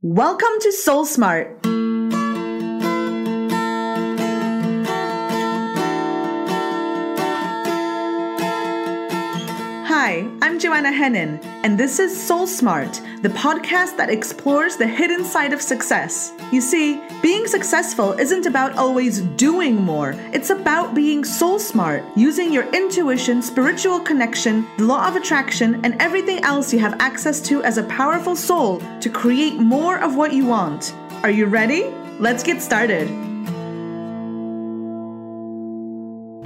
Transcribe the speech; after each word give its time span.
Welcome 0.00 0.60
to 0.60 0.70
Soul 0.70 1.06
Smart. 1.06 1.66
Hi, 10.00 10.30
I'm 10.42 10.60
Joanna 10.60 10.92
Hennon, 10.92 11.44
and 11.64 11.76
this 11.76 11.98
is 11.98 12.16
Soul 12.16 12.46
Smart, 12.46 13.02
the 13.22 13.30
podcast 13.30 13.96
that 13.96 14.10
explores 14.10 14.76
the 14.76 14.86
hidden 14.86 15.24
side 15.24 15.52
of 15.52 15.60
success. 15.60 16.32
You 16.52 16.60
see, 16.60 17.02
being 17.20 17.48
successful 17.48 18.12
isn't 18.12 18.46
about 18.46 18.76
always 18.76 19.22
doing 19.22 19.74
more, 19.74 20.14
it's 20.32 20.50
about 20.50 20.94
being 20.94 21.24
soul 21.24 21.58
smart, 21.58 22.04
using 22.14 22.52
your 22.52 22.72
intuition, 22.72 23.42
spiritual 23.42 23.98
connection, 23.98 24.68
the 24.76 24.84
law 24.84 25.08
of 25.08 25.16
attraction, 25.16 25.84
and 25.84 26.00
everything 26.00 26.38
else 26.44 26.72
you 26.72 26.78
have 26.78 27.00
access 27.00 27.40
to 27.48 27.64
as 27.64 27.76
a 27.76 27.88
powerful 27.98 28.36
soul 28.36 28.80
to 29.00 29.10
create 29.10 29.54
more 29.54 29.98
of 29.98 30.14
what 30.14 30.32
you 30.32 30.46
want. 30.46 30.94
Are 31.24 31.30
you 31.30 31.46
ready? 31.46 31.92
Let's 32.20 32.44
get 32.44 32.62
started. 32.62 33.27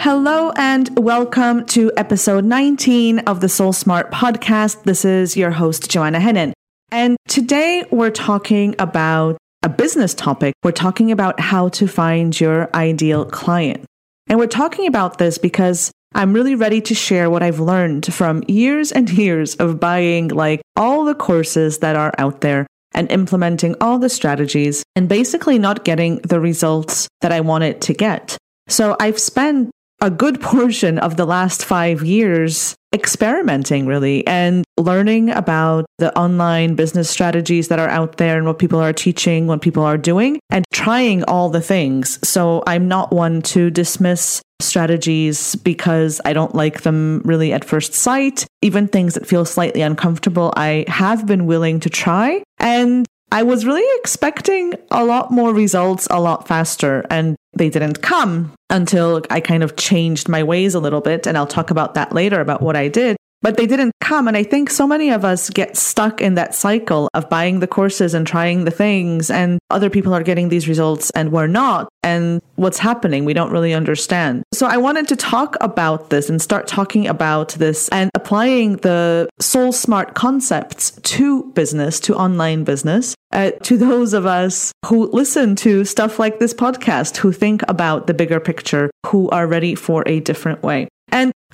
Hello 0.04 0.50
and 0.56 0.98
welcome 0.98 1.64
to 1.66 1.92
episode 1.96 2.44
19 2.44 3.20
of 3.20 3.40
the 3.40 3.48
Soul 3.48 3.72
Smart 3.72 4.10
podcast. 4.10 4.82
This 4.82 5.04
is 5.04 5.36
your 5.36 5.52
host, 5.52 5.88
Joanna 5.88 6.18
Hennon. 6.18 6.52
And 6.90 7.16
today 7.28 7.84
we're 7.88 8.10
talking 8.10 8.74
about 8.80 9.38
a 9.62 9.68
business 9.68 10.12
topic. 10.12 10.54
We're 10.64 10.72
talking 10.72 11.12
about 11.12 11.38
how 11.38 11.68
to 11.68 11.86
find 11.86 12.38
your 12.40 12.68
ideal 12.74 13.26
client. 13.26 13.84
And 14.26 14.40
we're 14.40 14.48
talking 14.48 14.88
about 14.88 15.18
this 15.18 15.38
because 15.38 15.92
I'm 16.16 16.32
really 16.32 16.56
ready 16.56 16.80
to 16.80 16.96
share 16.96 17.30
what 17.30 17.44
I've 17.44 17.60
learned 17.60 18.12
from 18.12 18.42
years 18.48 18.90
and 18.90 19.08
years 19.08 19.54
of 19.54 19.78
buying 19.78 20.26
like 20.30 20.62
all 20.74 21.04
the 21.04 21.14
courses 21.14 21.78
that 21.78 21.94
are 21.94 22.12
out 22.18 22.40
there 22.40 22.66
and 22.90 23.08
implementing 23.12 23.76
all 23.80 24.00
the 24.00 24.08
strategies 24.08 24.82
and 24.96 25.08
basically 25.08 25.60
not 25.60 25.84
getting 25.84 26.16
the 26.22 26.40
results 26.40 27.06
that 27.20 27.30
I 27.30 27.38
wanted 27.38 27.80
to 27.82 27.94
get. 27.94 28.36
So 28.66 28.96
I've 28.98 29.20
spent 29.20 29.70
a 30.02 30.10
good 30.10 30.40
portion 30.40 30.98
of 30.98 31.16
the 31.16 31.24
last 31.24 31.64
five 31.64 32.02
years 32.02 32.74
experimenting 32.92 33.86
really 33.86 34.26
and 34.26 34.64
learning 34.76 35.30
about 35.30 35.86
the 35.98 36.14
online 36.18 36.74
business 36.74 37.08
strategies 37.08 37.68
that 37.68 37.78
are 37.78 37.88
out 37.88 38.16
there 38.16 38.36
and 38.36 38.44
what 38.44 38.58
people 38.58 38.80
are 38.80 38.92
teaching, 38.92 39.46
what 39.46 39.62
people 39.62 39.84
are 39.84 39.96
doing, 39.96 40.40
and 40.50 40.64
trying 40.72 41.22
all 41.24 41.48
the 41.48 41.60
things. 41.60 42.18
So 42.28 42.64
I'm 42.66 42.88
not 42.88 43.12
one 43.12 43.42
to 43.42 43.70
dismiss 43.70 44.42
strategies 44.60 45.54
because 45.56 46.20
I 46.24 46.32
don't 46.32 46.54
like 46.54 46.82
them 46.82 47.22
really 47.24 47.52
at 47.52 47.64
first 47.64 47.94
sight. 47.94 48.44
Even 48.60 48.88
things 48.88 49.14
that 49.14 49.26
feel 49.26 49.44
slightly 49.44 49.82
uncomfortable, 49.82 50.52
I 50.56 50.84
have 50.88 51.26
been 51.26 51.46
willing 51.46 51.78
to 51.80 51.90
try. 51.90 52.42
And 52.58 53.06
I 53.32 53.44
was 53.44 53.64
really 53.64 53.98
expecting 54.00 54.74
a 54.90 55.06
lot 55.06 55.30
more 55.30 55.54
results 55.54 56.06
a 56.10 56.20
lot 56.20 56.46
faster, 56.46 57.06
and 57.08 57.34
they 57.56 57.70
didn't 57.70 58.02
come 58.02 58.52
until 58.68 59.22
I 59.30 59.40
kind 59.40 59.62
of 59.62 59.76
changed 59.76 60.28
my 60.28 60.42
ways 60.42 60.74
a 60.74 60.80
little 60.80 61.00
bit. 61.00 61.26
And 61.26 61.38
I'll 61.38 61.46
talk 61.46 61.70
about 61.70 61.94
that 61.94 62.12
later 62.12 62.42
about 62.42 62.60
what 62.60 62.76
I 62.76 62.88
did 62.88 63.16
but 63.42 63.56
they 63.56 63.66
didn't 63.66 63.92
come. 64.00 64.28
And 64.28 64.36
I 64.36 64.42
think 64.42 64.70
so 64.70 64.86
many 64.86 65.10
of 65.10 65.24
us 65.24 65.50
get 65.50 65.76
stuck 65.76 66.20
in 66.20 66.34
that 66.34 66.54
cycle 66.54 67.08
of 67.14 67.28
buying 67.28 67.60
the 67.60 67.66
courses 67.66 68.14
and 68.14 68.26
trying 68.26 68.64
the 68.64 68.70
things, 68.70 69.30
and 69.30 69.58
other 69.70 69.90
people 69.90 70.14
are 70.14 70.22
getting 70.22 70.48
these 70.48 70.68
results 70.68 71.10
and 71.10 71.32
we're 71.32 71.46
not. 71.46 71.88
And 72.02 72.40
what's 72.56 72.78
happening, 72.78 73.24
we 73.24 73.34
don't 73.34 73.52
really 73.52 73.74
understand. 73.74 74.42
So 74.52 74.66
I 74.66 74.76
wanted 74.76 75.08
to 75.08 75.16
talk 75.16 75.56
about 75.60 76.10
this 76.10 76.28
and 76.28 76.40
start 76.40 76.66
talking 76.66 77.06
about 77.06 77.50
this 77.50 77.88
and 77.90 78.10
applying 78.14 78.76
the 78.78 79.28
soul 79.40 79.72
smart 79.72 80.14
concepts 80.14 80.92
to 81.02 81.44
business, 81.52 82.00
to 82.00 82.16
online 82.16 82.64
business, 82.64 83.14
uh, 83.32 83.52
to 83.62 83.76
those 83.76 84.14
of 84.14 84.26
us 84.26 84.72
who 84.86 85.10
listen 85.12 85.56
to 85.56 85.84
stuff 85.84 86.18
like 86.18 86.38
this 86.38 86.54
podcast, 86.54 87.16
who 87.16 87.32
think 87.32 87.62
about 87.68 88.06
the 88.06 88.14
bigger 88.14 88.40
picture, 88.40 88.90
who 89.06 89.28
are 89.30 89.46
ready 89.46 89.74
for 89.74 90.02
a 90.06 90.20
different 90.20 90.62
way. 90.62 90.88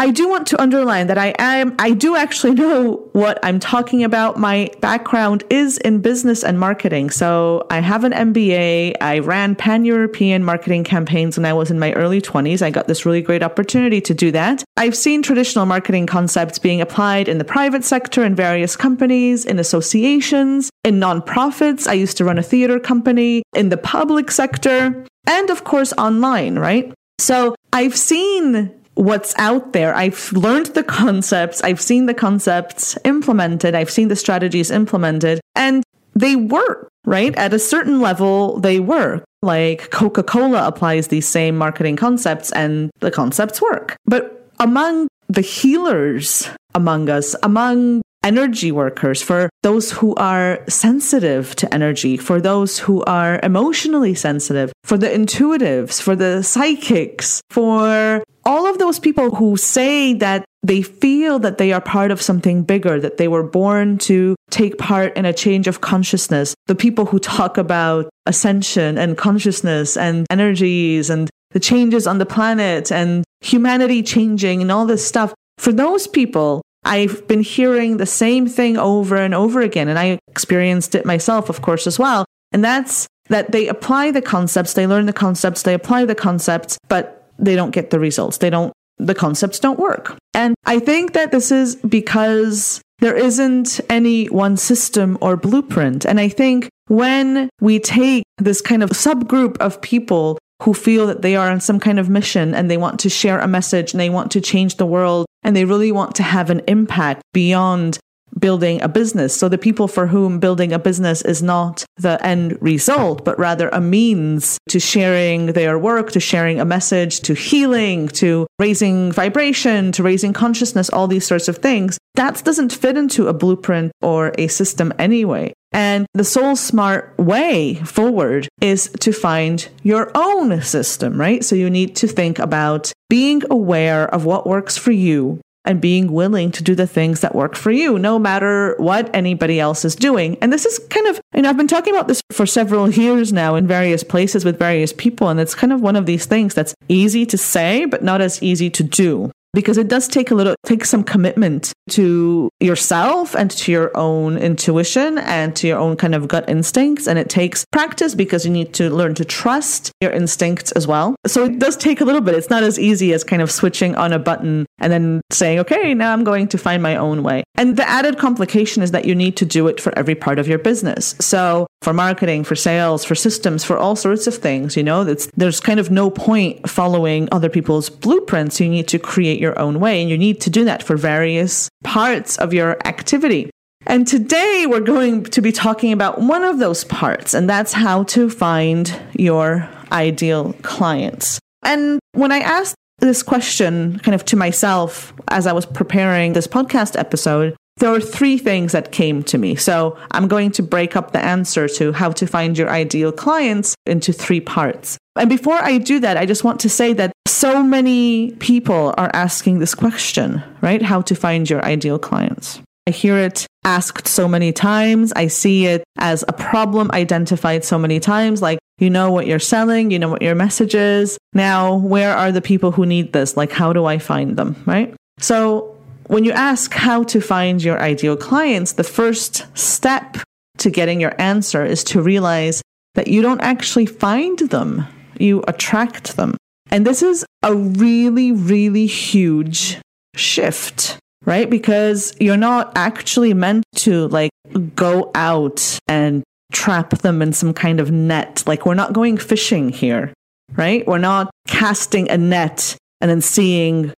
I 0.00 0.12
do 0.12 0.28
want 0.28 0.46
to 0.48 0.62
underline 0.62 1.08
that 1.08 1.18
I 1.18 1.34
am, 1.40 1.74
I 1.80 1.90
do 1.90 2.14
actually 2.14 2.54
know 2.54 3.08
what 3.14 3.40
I'm 3.42 3.58
talking 3.58 4.04
about. 4.04 4.38
My 4.38 4.70
background 4.80 5.42
is 5.50 5.76
in 5.78 6.00
business 6.00 6.44
and 6.44 6.60
marketing. 6.60 7.10
So 7.10 7.66
I 7.68 7.80
have 7.80 8.04
an 8.04 8.12
MBA. 8.12 8.94
I 9.00 9.18
ran 9.18 9.56
pan 9.56 9.84
European 9.84 10.44
marketing 10.44 10.84
campaigns 10.84 11.36
when 11.36 11.44
I 11.44 11.52
was 11.52 11.72
in 11.72 11.80
my 11.80 11.92
early 11.94 12.20
20s. 12.20 12.62
I 12.62 12.70
got 12.70 12.86
this 12.86 13.04
really 13.04 13.22
great 13.22 13.42
opportunity 13.42 14.00
to 14.02 14.14
do 14.14 14.30
that. 14.30 14.62
I've 14.76 14.96
seen 14.96 15.20
traditional 15.20 15.66
marketing 15.66 16.06
concepts 16.06 16.60
being 16.60 16.80
applied 16.80 17.26
in 17.26 17.38
the 17.38 17.44
private 17.44 17.82
sector, 17.82 18.22
in 18.22 18.36
various 18.36 18.76
companies, 18.76 19.44
in 19.44 19.58
associations, 19.58 20.70
in 20.84 21.00
nonprofits. 21.00 21.88
I 21.88 21.94
used 21.94 22.16
to 22.18 22.24
run 22.24 22.38
a 22.38 22.42
theater 22.44 22.78
company, 22.78 23.42
in 23.52 23.70
the 23.70 23.76
public 23.76 24.30
sector, 24.30 25.04
and 25.26 25.50
of 25.50 25.64
course 25.64 25.92
online, 25.94 26.56
right? 26.56 26.94
So 27.18 27.56
I've 27.72 27.96
seen 27.96 28.72
what's 28.98 29.32
out 29.38 29.72
there. 29.72 29.94
I've 29.94 30.32
learned 30.32 30.66
the 30.66 30.82
concepts, 30.82 31.62
I've 31.62 31.80
seen 31.80 32.06
the 32.06 32.14
concepts 32.14 32.98
implemented, 33.04 33.74
I've 33.74 33.90
seen 33.90 34.08
the 34.08 34.16
strategies 34.16 34.70
implemented, 34.70 35.40
and 35.54 35.84
they 36.14 36.34
work, 36.34 36.90
right? 37.04 37.34
At 37.36 37.54
a 37.54 37.58
certain 37.60 38.00
level, 38.00 38.58
they 38.58 38.80
work. 38.80 39.24
Like 39.40 39.90
Coca 39.90 40.24
Cola 40.24 40.66
applies 40.66 41.08
these 41.08 41.28
same 41.28 41.56
marketing 41.56 41.94
concepts, 41.94 42.50
and 42.52 42.90
the 42.98 43.12
concepts 43.12 43.62
work. 43.62 43.96
But 44.04 44.50
among 44.58 45.06
the 45.28 45.42
healers 45.42 46.48
among 46.74 47.08
us, 47.08 47.34
among 47.42 48.02
energy 48.28 48.70
workers, 48.70 49.22
for 49.22 49.48
those 49.62 49.90
who 49.90 50.14
are 50.16 50.60
sensitive 50.68 51.56
to 51.56 51.66
energy, 51.72 52.14
for 52.28 52.38
those 52.40 52.78
who 52.78 53.02
are 53.04 53.40
emotionally 53.42 54.14
sensitive, 54.14 54.70
for 54.84 54.98
the 55.02 55.08
intuitives, 55.08 56.00
for 56.00 56.14
the 56.14 56.42
psychics, 56.42 57.40
for 57.50 58.22
all 58.44 58.64
of 58.66 58.76
those 58.78 58.98
people 58.98 59.34
who 59.34 59.56
say 59.56 60.12
that 60.14 60.44
they 60.62 60.82
feel 60.82 61.38
that 61.38 61.56
they 61.56 61.72
are 61.72 61.80
part 61.80 62.10
of 62.10 62.20
something 62.20 62.62
bigger, 62.62 63.00
that 63.00 63.16
they 63.16 63.28
were 63.28 63.42
born 63.60 63.96
to 63.98 64.36
take 64.50 64.76
part 64.76 65.16
in 65.16 65.24
a 65.24 65.32
change 65.32 65.66
of 65.66 65.80
consciousness, 65.80 66.54
the 66.66 66.74
people 66.74 67.06
who 67.06 67.18
talk 67.18 67.56
about 67.56 68.10
ascension 68.26 68.98
and 68.98 69.16
consciousness 69.16 69.96
and 69.96 70.26
energies 70.30 71.08
and 71.08 71.30
the 71.52 71.60
changes 71.60 72.06
on 72.06 72.18
the 72.18 72.26
planet 72.26 72.92
and 72.92 73.24
humanity 73.40 74.02
changing 74.02 74.60
and 74.60 74.70
all 74.70 74.84
this 74.84 75.06
stuff, 75.06 75.32
for 75.56 75.72
those 75.72 76.06
people, 76.06 76.60
I've 76.88 77.28
been 77.28 77.42
hearing 77.42 77.98
the 77.98 78.06
same 78.06 78.48
thing 78.48 78.78
over 78.78 79.16
and 79.16 79.34
over 79.34 79.60
again. 79.60 79.88
And 79.88 79.98
I 79.98 80.18
experienced 80.26 80.94
it 80.94 81.04
myself, 81.04 81.50
of 81.50 81.60
course, 81.60 81.86
as 81.86 81.98
well. 81.98 82.24
And 82.50 82.64
that's 82.64 83.06
that 83.28 83.52
they 83.52 83.68
apply 83.68 84.10
the 84.10 84.22
concepts, 84.22 84.72
they 84.72 84.86
learn 84.86 85.04
the 85.04 85.12
concepts, 85.12 85.62
they 85.62 85.74
apply 85.74 86.06
the 86.06 86.14
concepts, 86.14 86.78
but 86.88 87.30
they 87.38 87.54
don't 87.54 87.72
get 87.72 87.90
the 87.90 88.00
results. 88.00 88.38
They 88.38 88.48
don't, 88.48 88.72
the 88.96 89.14
concepts 89.14 89.60
don't 89.60 89.78
work. 89.78 90.16
And 90.32 90.54
I 90.64 90.78
think 90.78 91.12
that 91.12 91.30
this 91.30 91.52
is 91.52 91.76
because 91.76 92.80
there 93.00 93.14
isn't 93.14 93.80
any 93.90 94.26
one 94.26 94.56
system 94.56 95.18
or 95.20 95.36
blueprint. 95.36 96.06
And 96.06 96.18
I 96.18 96.30
think 96.30 96.70
when 96.86 97.50
we 97.60 97.78
take 97.78 98.24
this 98.38 98.62
kind 98.62 98.82
of 98.82 98.90
subgroup 98.90 99.58
of 99.58 99.80
people 99.82 100.38
who 100.62 100.74
feel 100.74 101.06
that 101.06 101.22
they 101.22 101.36
are 101.36 101.50
on 101.50 101.60
some 101.60 101.78
kind 101.78 101.98
of 101.98 102.08
mission 102.08 102.54
and 102.54 102.70
they 102.70 102.76
want 102.76 102.98
to 103.00 103.08
share 103.08 103.38
a 103.38 103.48
message 103.48 103.92
and 103.92 104.00
they 104.00 104.10
want 104.10 104.30
to 104.32 104.40
change 104.40 104.76
the 104.76 104.86
world 104.86 105.26
and 105.42 105.54
they 105.54 105.64
really 105.64 105.92
want 105.92 106.14
to 106.16 106.22
have 106.22 106.50
an 106.50 106.60
impact 106.66 107.22
beyond 107.32 107.98
building 108.38 108.80
a 108.82 108.88
business. 108.88 109.36
So 109.36 109.48
the 109.48 109.58
people 109.58 109.88
for 109.88 110.06
whom 110.06 110.38
building 110.38 110.72
a 110.72 110.78
business 110.78 111.22
is 111.22 111.42
not 111.42 111.84
the 111.96 112.24
end 112.24 112.60
result, 112.60 113.24
but 113.24 113.38
rather 113.38 113.68
a 113.70 113.80
means 113.80 114.58
to 114.68 114.78
sharing 114.78 115.46
their 115.46 115.78
work, 115.78 116.12
to 116.12 116.20
sharing 116.20 116.60
a 116.60 116.64
message, 116.64 117.20
to 117.20 117.34
healing, 117.34 118.08
to 118.08 118.46
raising 118.58 119.12
vibration, 119.12 119.92
to 119.92 120.02
raising 120.02 120.32
consciousness, 120.32 120.90
all 120.90 121.08
these 121.08 121.26
sorts 121.26 121.48
of 121.48 121.58
things. 121.58 121.98
That 122.14 122.42
doesn't 122.44 122.72
fit 122.72 122.96
into 122.96 123.28
a 123.28 123.32
blueprint 123.32 123.92
or 124.02 124.32
a 124.38 124.48
system 124.48 124.92
anyway. 124.98 125.52
And 125.72 126.06
the 126.14 126.24
soul 126.24 126.56
smart 126.56 127.14
way 127.18 127.74
forward 127.76 128.48
is 128.60 128.88
to 129.00 129.12
find 129.12 129.68
your 129.82 130.10
own 130.14 130.62
system, 130.62 131.20
right? 131.20 131.44
So 131.44 131.54
you 131.54 131.70
need 131.70 131.96
to 131.96 132.08
think 132.08 132.38
about 132.38 132.92
being 133.10 133.42
aware 133.50 134.12
of 134.12 134.24
what 134.24 134.46
works 134.46 134.76
for 134.76 134.92
you 134.92 135.40
and 135.64 135.82
being 135.82 136.10
willing 136.10 136.50
to 136.50 136.62
do 136.62 136.74
the 136.74 136.86
things 136.86 137.20
that 137.20 137.34
work 137.34 137.54
for 137.54 137.70
you, 137.70 137.98
no 137.98 138.18
matter 138.18 138.74
what 138.78 139.14
anybody 139.14 139.60
else 139.60 139.84
is 139.84 139.94
doing. 139.94 140.38
And 140.40 140.50
this 140.50 140.64
is 140.64 140.78
kind 140.88 141.06
of, 141.06 141.20
you 141.34 141.42
know, 141.42 141.50
I've 141.50 141.58
been 141.58 141.68
talking 141.68 141.94
about 141.94 142.08
this 142.08 142.22
for 142.32 142.46
several 142.46 142.88
years 142.90 143.34
now 143.34 143.54
in 143.54 143.66
various 143.66 144.02
places 144.02 144.46
with 144.46 144.58
various 144.58 144.94
people. 144.94 145.28
And 145.28 145.38
it's 145.38 145.54
kind 145.54 145.72
of 145.72 145.82
one 145.82 145.96
of 145.96 146.06
these 146.06 146.24
things 146.24 146.54
that's 146.54 146.74
easy 146.88 147.26
to 147.26 147.36
say, 147.36 147.84
but 147.84 148.02
not 148.02 148.22
as 148.22 148.42
easy 148.42 148.70
to 148.70 148.82
do. 148.82 149.30
Because 149.52 149.78
it 149.78 149.88
does 149.88 150.08
take 150.08 150.30
a 150.30 150.34
little 150.34 150.54
take 150.66 150.84
some 150.84 151.02
commitment 151.02 151.72
to 151.90 152.50
yourself 152.60 153.34
and 153.34 153.50
to 153.50 153.72
your 153.72 153.96
own 153.96 154.36
intuition 154.36 155.18
and 155.18 155.56
to 155.56 155.66
your 155.66 155.78
own 155.78 155.96
kind 155.96 156.14
of 156.14 156.28
gut 156.28 156.48
instincts. 156.48 157.06
And 157.06 157.18
it 157.18 157.28
takes 157.28 157.64
practice 157.72 158.14
because 158.14 158.44
you 158.44 158.52
need 158.52 158.74
to 158.74 158.90
learn 158.90 159.14
to 159.14 159.24
trust 159.24 159.90
your 160.00 160.10
instincts 160.10 160.72
as 160.72 160.86
well. 160.86 161.16
So 161.26 161.44
it 161.44 161.58
does 161.58 161.76
take 161.76 162.00
a 162.00 162.04
little 162.04 162.20
bit. 162.20 162.34
It's 162.34 162.50
not 162.50 162.62
as 162.62 162.78
easy 162.78 163.12
as 163.12 163.24
kind 163.24 163.42
of 163.42 163.50
switching 163.50 163.94
on 163.94 164.12
a 164.12 164.18
button 164.18 164.66
and 164.78 164.92
then 164.92 165.20
saying 165.30 165.58
okay 165.58 165.94
now 165.94 166.12
i'm 166.12 166.24
going 166.24 166.48
to 166.48 166.58
find 166.58 166.82
my 166.82 166.96
own 166.96 167.22
way. 167.22 167.44
And 167.56 167.76
the 167.76 167.88
added 167.88 168.18
complication 168.18 168.82
is 168.82 168.90
that 168.92 169.04
you 169.04 169.14
need 169.14 169.36
to 169.38 169.44
do 169.44 169.66
it 169.68 169.80
for 169.80 169.96
every 169.98 170.14
part 170.14 170.38
of 170.38 170.46
your 170.46 170.58
business. 170.58 171.14
So 171.20 171.66
for 171.82 171.92
marketing 171.92 172.44
for 172.44 172.56
sales 172.56 173.04
for 173.04 173.14
systems 173.14 173.64
for 173.64 173.78
all 173.78 173.94
sorts 173.96 174.26
of 174.26 174.34
things 174.34 174.76
you 174.76 174.82
know 174.82 175.04
there's 175.04 175.60
kind 175.60 175.80
of 175.80 175.90
no 175.90 176.10
point 176.10 176.68
following 176.68 177.28
other 177.32 177.48
people's 177.48 177.88
blueprints. 177.90 178.60
You 178.60 178.68
need 178.68 178.88
to 178.88 178.98
create 178.98 179.37
your 179.38 179.58
own 179.58 179.80
way. 179.80 180.00
And 180.00 180.10
you 180.10 180.18
need 180.18 180.40
to 180.42 180.50
do 180.50 180.64
that 180.64 180.82
for 180.82 180.96
various 180.96 181.68
parts 181.84 182.36
of 182.38 182.52
your 182.52 182.76
activity. 182.86 183.50
And 183.86 184.06
today 184.06 184.66
we're 184.68 184.80
going 184.80 185.24
to 185.24 185.40
be 185.40 185.52
talking 185.52 185.92
about 185.92 186.20
one 186.20 186.44
of 186.44 186.58
those 186.58 186.84
parts, 186.84 187.32
and 187.32 187.48
that's 187.48 187.72
how 187.72 188.02
to 188.04 188.28
find 188.28 188.94
your 189.14 189.68
ideal 189.90 190.52
clients. 190.62 191.38
And 191.64 191.98
when 192.12 192.30
I 192.30 192.40
asked 192.40 192.74
this 192.98 193.22
question 193.22 193.98
kind 194.00 194.14
of 194.14 194.24
to 194.26 194.36
myself 194.36 195.14
as 195.28 195.46
I 195.46 195.52
was 195.52 195.64
preparing 195.64 196.32
this 196.32 196.46
podcast 196.46 196.98
episode, 196.98 197.56
there 197.78 197.90
were 197.90 198.00
three 198.00 198.38
things 198.38 198.72
that 198.72 198.92
came 198.92 199.22
to 199.24 199.38
me. 199.38 199.56
So 199.56 199.98
I'm 200.10 200.28
going 200.28 200.50
to 200.52 200.62
break 200.62 200.96
up 200.96 201.12
the 201.12 201.24
answer 201.24 201.68
to 201.68 201.92
how 201.92 202.10
to 202.12 202.26
find 202.26 202.58
your 202.58 202.70
ideal 202.70 203.12
clients 203.12 203.74
into 203.86 204.12
three 204.12 204.40
parts. 204.40 204.98
And 205.16 205.28
before 205.28 205.54
I 205.54 205.78
do 205.78 206.00
that, 206.00 206.16
I 206.16 206.26
just 206.26 206.44
want 206.44 206.60
to 206.60 206.68
say 206.68 206.92
that 206.94 207.12
so 207.26 207.62
many 207.62 208.32
people 208.32 208.94
are 208.96 209.10
asking 209.14 209.58
this 209.58 209.74
question, 209.74 210.42
right? 210.60 210.82
How 210.82 211.02
to 211.02 211.14
find 211.14 211.48
your 211.48 211.64
ideal 211.64 211.98
clients. 211.98 212.60
I 212.86 212.90
hear 212.90 213.18
it 213.18 213.46
asked 213.64 214.08
so 214.08 214.26
many 214.26 214.52
times. 214.52 215.12
I 215.14 215.26
see 215.26 215.66
it 215.66 215.84
as 215.98 216.24
a 216.26 216.32
problem 216.32 216.90
identified 216.92 217.64
so 217.64 217.78
many 217.78 218.00
times. 218.00 218.40
Like, 218.40 218.58
you 218.78 218.90
know 218.90 219.10
what 219.10 219.26
you're 219.26 219.38
selling, 219.38 219.90
you 219.90 219.98
know 219.98 220.08
what 220.08 220.22
your 220.22 220.34
message 220.34 220.74
is. 220.74 221.18
Now, 221.34 221.76
where 221.76 222.16
are 222.16 222.32
the 222.32 222.40
people 222.40 222.72
who 222.72 222.86
need 222.86 223.12
this? 223.12 223.36
Like, 223.36 223.52
how 223.52 223.72
do 223.72 223.84
I 223.84 223.98
find 223.98 224.36
them, 224.36 224.56
right? 224.66 224.94
So, 225.18 225.77
when 226.08 226.24
you 226.24 226.32
ask 226.32 226.72
how 226.72 227.02
to 227.04 227.20
find 227.20 227.62
your 227.62 227.80
ideal 227.80 228.16
clients, 228.16 228.72
the 228.72 228.84
first 228.84 229.46
step 229.56 230.16
to 230.58 230.70
getting 230.70 231.00
your 231.00 231.14
answer 231.20 231.64
is 231.64 231.84
to 231.84 232.02
realize 232.02 232.62
that 232.94 233.08
you 233.08 233.22
don't 233.22 233.40
actually 233.40 233.86
find 233.86 234.38
them, 234.38 234.86
you 235.18 235.44
attract 235.46 236.16
them. 236.16 236.36
And 236.70 236.86
this 236.86 237.02
is 237.02 237.24
a 237.42 237.54
really, 237.54 238.32
really 238.32 238.86
huge 238.86 239.78
shift, 240.16 240.98
right? 241.24 241.48
Because 241.48 242.14
you're 242.18 242.36
not 242.36 242.72
actually 242.76 243.34
meant 243.34 243.64
to 243.76 244.08
like 244.08 244.30
go 244.74 245.10
out 245.14 245.78
and 245.86 246.22
trap 246.52 246.90
them 246.98 247.22
in 247.22 247.32
some 247.32 247.54
kind 247.54 247.80
of 247.80 247.90
net. 247.90 248.42
Like 248.46 248.66
we're 248.66 248.74
not 248.74 248.92
going 248.92 249.18
fishing 249.18 249.68
here, 249.68 250.12
right? 250.54 250.86
We're 250.86 250.98
not 250.98 251.30
casting 251.46 252.10
a 252.10 252.16
net 252.16 252.76
and 253.00 253.10
then 253.10 253.20
seeing 253.20 253.92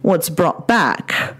what's 0.00 0.28
brought 0.28 0.68
back. 0.68 1.36